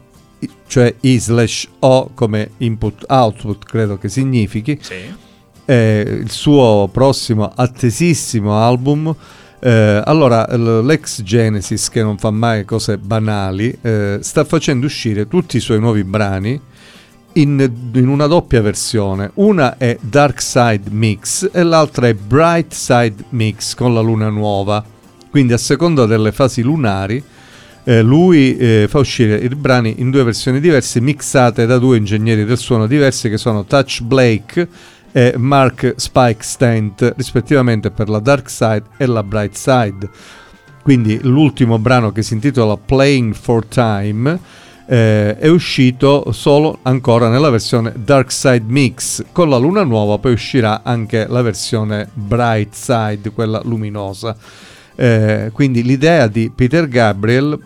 cioè 0.68 0.94
I 1.02 1.18
slash 1.20 1.70
O 1.80 2.10
come 2.14 2.52
input 2.58 3.06
output 3.08 3.66
credo 3.66 3.98
che 3.98 4.10
significhi. 4.10 4.78
Sì. 4.82 5.24
Eh, 5.66 6.20
il 6.22 6.30
suo 6.30 6.90
prossimo 6.92 7.52
attesissimo 7.56 8.60
album 8.60 9.16
eh, 9.60 10.02
allora, 10.04 10.46
l'ex 10.56 11.22
Genesis, 11.22 11.90
che 11.90 12.04
non 12.04 12.18
fa 12.18 12.32
mai 12.32 12.66
cose 12.66 12.98
banali, 12.98 13.76
eh, 13.82 14.20
sta 14.22 14.44
facendo 14.44 14.86
uscire 14.86 15.28
tutti 15.28 15.58
i 15.58 15.60
suoi 15.60 15.80
nuovi 15.80 16.04
brani 16.04 16.60
in, 17.34 17.72
in, 17.94 18.08
una 18.08 18.28
doppia 18.28 18.62
versione. 18.62 19.32
Una 19.36 19.78
è 19.78 19.98
Dark 20.02 20.42
Side 20.42 20.90
Mix 20.90 21.50
e 21.52 21.64
l'altra 21.64 22.08
è 22.08 22.14
Bright 22.14 22.74
Side 22.74 23.24
Mix 23.30 23.74
con 23.76 23.94
la 23.94 24.02
luna 24.02 24.30
nuova. 24.30 24.84
Quindi 25.30 25.54
a 25.54 25.58
seconda 25.58 26.06
delle 26.06 26.32
fasi 26.32 26.62
lunari, 26.62 27.22
eh, 27.84 28.02
lui 28.02 28.58
eh, 28.58 28.88
fa 28.90 29.00
uscire 29.00 29.36
i 29.36 29.48
brani 29.50 29.96
in 29.98 30.10
due 30.10 30.24
versioni 30.24 30.60
diverse, 30.60 31.02
mixate 31.02 31.66
da 31.66 31.78
due 31.78 31.98
ingegneri 31.98 32.46
del 32.46 32.58
suono 32.58 32.88
diversi 32.88 33.30
che 33.30 33.38
sono 33.38 33.66
Touch 33.66 34.02
Blake 34.02 34.68
e 35.18 35.36
Mark 35.38 35.94
Spike 35.96 36.44
Stent, 36.44 37.14
rispettivamente 37.16 37.90
per 37.90 38.10
la 38.10 38.20
Dark 38.20 38.50
Side 38.50 38.84
e 38.98 39.06
la 39.06 39.24
Bright 39.24 39.56
Side. 39.56 40.10
Quindi 40.82 41.18
l'ultimo 41.22 41.80
brano 41.80 42.12
che 42.12 42.22
si 42.22 42.34
intitola 42.34 42.76
Playing 42.76 43.34
for 43.34 43.66
Time 43.66 44.38
eh, 44.86 45.38
è 45.38 45.48
uscito 45.48 46.34
solo 46.34 46.80
ancora 46.82 47.30
nella 47.30 47.50
versione 47.50 47.94
Dark 47.96 48.30
Side 48.30 48.66
Mix. 48.68 49.24
Con 49.32 49.48
la 49.48 49.56
luna 49.56 49.84
nuova 49.84 50.18
poi 50.18 50.34
uscirà 50.34 50.82
anche 50.84 51.26
la 51.30 51.42
versione 51.42 52.10
Bright 52.14 52.74
Side, 52.74 53.32
quella 53.32 53.62
luminosa. 53.64 54.36
Eh, 54.96 55.50
quindi 55.54 55.82
l'idea 55.82 56.28
di 56.28 56.52
Peter 56.54 56.90
Gabriel 56.90 57.58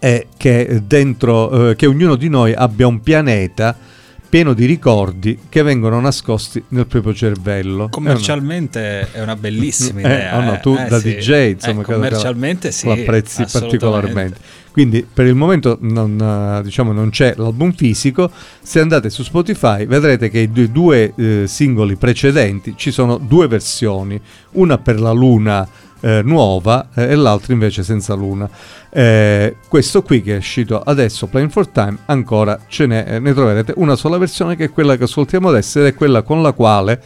è 0.00 0.26
che 0.36 0.82
dentro 0.84 1.70
eh, 1.70 1.76
che 1.76 1.86
ognuno 1.86 2.16
di 2.16 2.28
noi 2.28 2.52
abbia 2.52 2.88
un 2.88 3.00
pianeta 3.00 3.93
pieno 4.34 4.52
di 4.52 4.64
ricordi 4.64 5.38
che 5.48 5.62
vengono 5.62 6.00
nascosti 6.00 6.60
nel 6.70 6.88
proprio 6.88 7.14
cervello. 7.14 7.88
Commercialmente 7.88 9.12
è 9.12 9.22
una, 9.22 9.36
bellissima 9.36 10.00
eh, 10.02 10.02
idea. 10.02 10.32
Eh, 10.32 10.36
oh 10.36 10.40
no, 10.40 10.58
tu 10.58 10.74
eh, 10.76 10.88
da 10.88 10.98
sì. 10.98 11.14
DJ 11.14 11.50
insomma, 11.50 11.82
eh, 11.82 11.84
commercialmente 11.84 12.72
sì, 12.72 12.86
lo 12.86 12.94
apprezzi 12.94 13.44
particolarmente. 13.48 14.40
Quindi 14.72 15.06
per 15.06 15.26
il 15.26 15.36
momento 15.36 15.78
non, 15.82 16.60
diciamo, 16.64 16.90
non, 16.90 17.10
c'è 17.10 17.34
l'album 17.36 17.74
fisico, 17.74 18.28
se 18.60 18.80
andate 18.80 19.08
su 19.08 19.22
Spotify 19.22 19.86
vedrete 19.86 20.28
che 20.30 20.40
i 20.40 20.50
due, 20.72 21.12
eh, 21.14 21.44
singoli 21.46 21.94
precedenti 21.94 22.74
ci 22.76 22.90
sono 22.90 23.18
due 23.18 23.46
versioni, 23.46 24.20
una 24.54 24.78
per 24.78 24.98
la 24.98 25.12
luna 25.12 25.64
eh, 26.04 26.20
nuova 26.22 26.88
eh, 26.94 27.04
e 27.04 27.14
l'altro 27.14 27.54
invece 27.54 27.82
senza 27.82 28.12
luna. 28.12 28.48
Eh, 28.90 29.56
questo 29.68 30.02
qui 30.02 30.20
che 30.22 30.34
è 30.34 30.36
uscito 30.36 30.80
adesso, 30.80 31.26
Playing 31.26 31.50
for 31.50 31.68
Time, 31.68 31.96
ancora 32.06 32.60
ce 32.68 32.86
n'è, 32.86 33.04
eh, 33.08 33.18
ne 33.18 33.32
troverete 33.32 33.72
una 33.76 33.96
sola 33.96 34.18
versione 34.18 34.54
che 34.54 34.64
è 34.64 34.70
quella 34.70 34.96
che 34.96 35.04
ascoltiamo 35.04 35.48
adesso 35.48 35.80
ed 35.80 35.86
è 35.86 35.94
quella 35.94 36.22
con 36.22 36.42
la 36.42 36.52
quale 36.52 37.00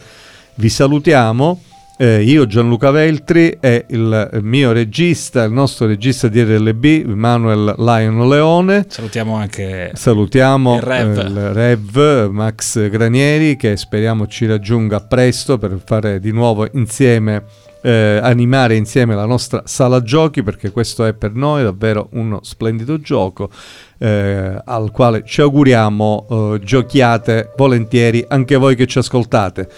vi 0.55 0.67
salutiamo. 0.67 1.63
Eh, 2.01 2.23
io 2.23 2.45
Gianluca 2.45 2.91
Veltri 2.91 3.57
e 3.59 3.85
il 3.89 4.39
mio 4.41 4.71
regista, 4.71 5.43
il 5.43 5.51
nostro 5.51 5.85
regista 5.85 6.29
di 6.29 6.41
RLB, 6.41 7.05
Manuel 7.07 7.75
Lion 7.77 8.29
Leone. 8.29 8.85
Salutiamo 8.87 9.35
anche 9.35 9.91
Salutiamo 9.95 10.75
il 10.75 10.81
Rev. 10.81 11.17
Eh, 11.17 11.21
il 11.23 11.49
Rev 11.53 12.29
Max 12.29 12.89
Granieri 12.89 13.57
che 13.57 13.75
speriamo 13.75 14.27
ci 14.27 14.45
raggiunga 14.45 15.01
presto 15.01 15.57
per 15.57 15.77
fare 15.83 16.21
di 16.21 16.31
nuovo 16.31 16.65
insieme 16.71 17.43
eh, 17.81 18.19
animare 18.21 18.75
insieme 18.75 19.15
la 19.15 19.25
nostra 19.25 19.63
sala 19.65 20.01
giochi 20.01 20.43
perché 20.43 20.71
questo 20.71 21.05
è 21.05 21.13
per 21.13 21.33
noi 21.33 21.63
davvero 21.63 22.09
uno 22.11 22.39
splendido 22.43 22.99
gioco 22.99 23.49
eh, 23.97 24.61
al 24.63 24.91
quale 24.91 25.23
ci 25.25 25.41
auguriamo 25.41 26.27
eh, 26.29 26.59
giochiate 26.63 27.53
volentieri 27.55 28.25
anche 28.27 28.55
voi 28.55 28.75
che 28.75 28.85
ci 28.85 28.97
ascoltate. 28.97 29.69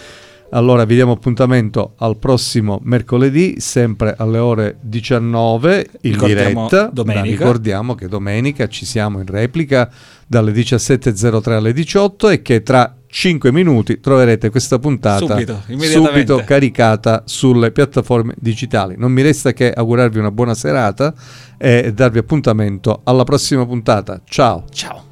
Allora 0.54 0.84
vi 0.84 0.94
diamo 0.96 1.12
appuntamento 1.12 1.94
al 1.96 2.18
prossimo 2.18 2.78
mercoledì, 2.82 3.58
sempre 3.58 4.14
alle 4.16 4.38
ore 4.38 4.76
19 4.82 5.88
in 6.02 6.18
diretta. 6.18 6.90
Domenica. 6.92 7.24
ricordiamo 7.24 7.94
che 7.94 8.06
domenica 8.06 8.68
ci 8.68 8.84
siamo 8.84 9.20
in 9.20 9.26
replica 9.26 9.90
dalle 10.26 10.52
17.03 10.52 11.52
alle 11.52 11.72
18 11.72 12.28
e 12.28 12.42
che 12.42 12.62
tra 12.62 12.96
5 13.06 13.50
minuti 13.50 14.00
troverete 14.00 14.50
questa 14.50 14.78
puntata 14.78 15.26
subito, 15.26 15.62
subito, 15.78 16.42
caricata 16.44 17.22
sulle 17.24 17.70
piattaforme 17.70 18.34
digitali. 18.38 18.94
Non 18.98 19.10
mi 19.10 19.22
resta 19.22 19.54
che 19.54 19.72
augurarvi 19.72 20.18
una 20.18 20.30
buona 20.30 20.54
serata 20.54 21.14
e 21.56 21.92
darvi 21.94 22.18
appuntamento 22.18 23.00
alla 23.04 23.24
prossima 23.24 23.64
puntata. 23.64 24.20
Ciao. 24.24 24.64
Ciao. 24.70 25.11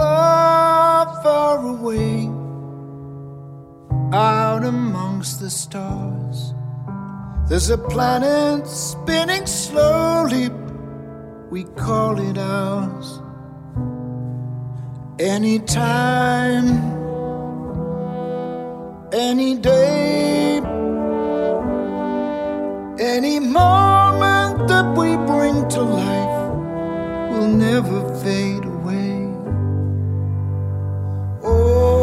Far, 0.00 1.22
far 1.22 1.58
away, 1.58 2.24
out 4.14 4.64
amongst 4.64 5.40
the 5.40 5.50
stars, 5.50 6.54
there's 7.46 7.68
a 7.68 7.76
planet 7.76 8.66
spinning 8.66 9.44
slowly 9.44 10.48
we 11.50 11.64
call 11.84 12.18
it 12.18 12.38
ours. 12.38 13.20
Anytime, 15.18 16.68
any 19.12 19.54
day, 19.56 20.62
any 22.98 23.38
moment 23.38 24.66
that 24.66 24.94
we 24.96 25.16
bring 25.30 25.68
to 25.68 25.82
life 25.82 27.32
will 27.32 27.48
never 27.48 28.00
fade 28.24 28.64
away. 28.64 28.69
Oh, 31.42 31.99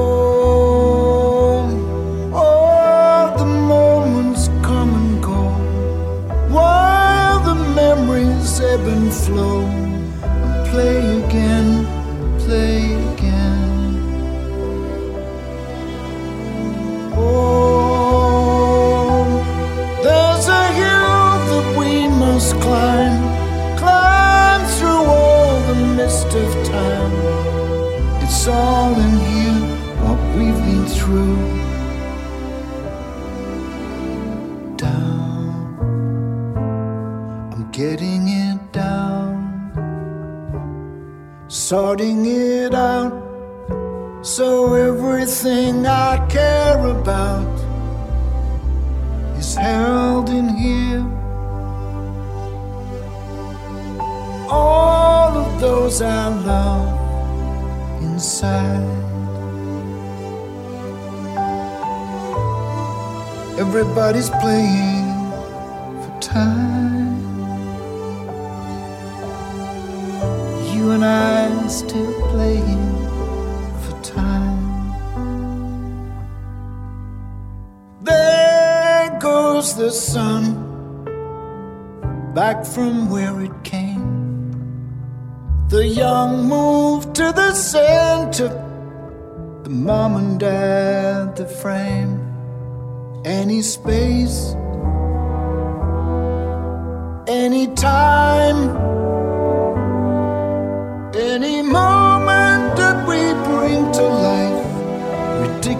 Everybody's 64.18 64.42
playing 64.42 64.67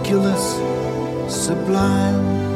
ridiculous, 0.08 0.56
sublime. 1.28 2.47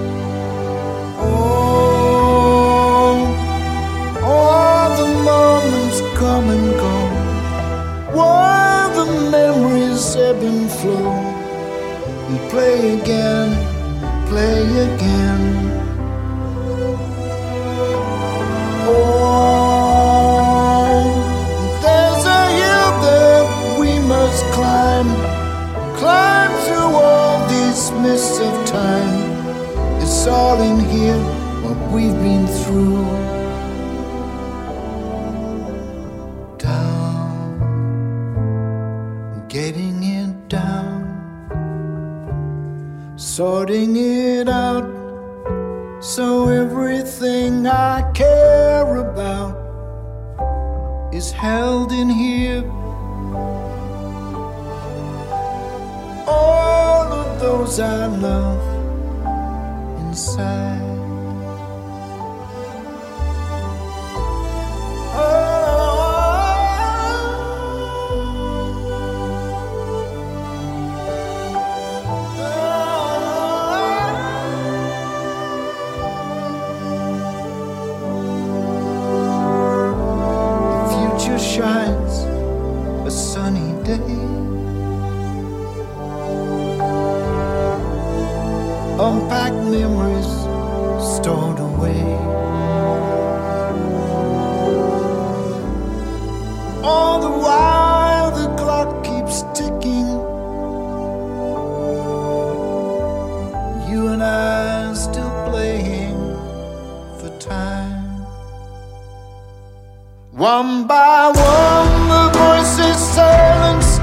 One 110.62 110.86
by 110.86 111.26
one, 111.26 111.93
the 112.14 112.24
voices 112.38 112.97
silence, 113.18 113.97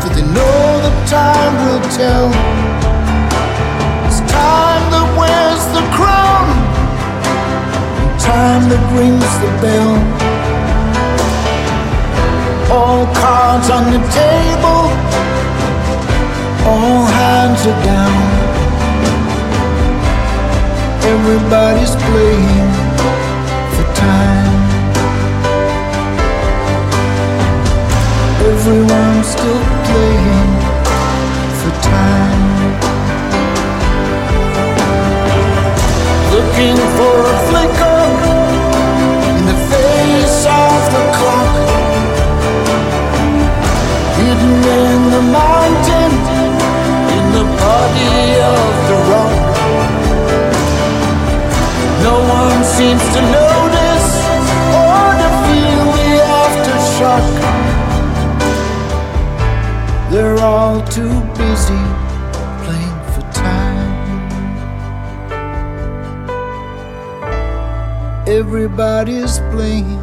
for 0.00 0.08
they 0.16 0.24
know 0.36 0.60
the 0.86 0.92
time 1.04 1.54
will 1.60 1.84
tell. 2.00 2.28
It's 4.08 4.20
time 4.32 4.84
that 4.94 5.08
wears 5.20 5.64
the 5.76 5.84
crown, 5.96 6.46
and 8.00 8.12
time 8.18 8.64
that 8.72 8.82
rings 8.96 9.34
the 9.44 9.50
bell. 9.60 9.92
All 12.72 13.04
cards 13.20 13.68
on 13.68 13.84
the 13.92 14.00
table, 14.22 14.82
all 16.64 17.04
hands 17.20 17.60
are 17.70 17.80
down. 17.92 18.20
Everybody's 21.12 21.94
playing 22.08 22.57
everyone 28.68 29.24
still 29.24 29.62
playing 29.88 30.52
for 31.58 31.72
time. 31.80 32.44
Looking 36.34 36.76
for 36.96 37.16
a 37.32 37.38
flicker 37.48 38.00
in 39.30 39.44
the 39.50 39.58
face 39.72 40.40
of 40.60 40.80
the 40.94 41.02
clock. 41.16 41.54
Hidden 44.18 44.56
in 44.80 45.00
the 45.16 45.22
mountain, 45.38 46.12
in 47.16 47.24
the 47.38 47.46
body 47.64 48.20
of 48.54 48.72
the 48.88 48.98
rock. 49.12 49.36
No 52.06 52.16
one 52.38 52.64
seems 52.64 53.02
to 53.14 53.20
notice 53.32 53.57
They're 60.18 60.40
all 60.40 60.82
too 60.82 61.20
busy 61.38 61.84
playing 62.64 62.98
for 63.14 63.22
time. 63.32 64.26
Everybody's 68.26 69.38
playing 69.52 70.02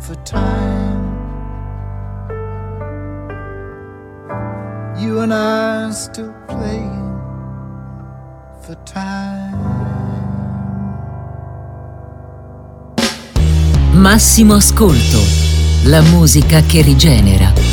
for 0.00 0.14
time. 0.24 1.04
You 4.98 5.20
and 5.20 5.34
I 5.34 5.88
are 5.88 5.92
still 5.92 6.32
playing 6.46 7.20
for 8.62 8.76
time. 8.86 9.58
Massimo 13.92 14.54
ascolto, 14.54 15.20
la 15.84 16.00
musica 16.00 16.62
che 16.62 16.80
rigenera. 16.80 17.67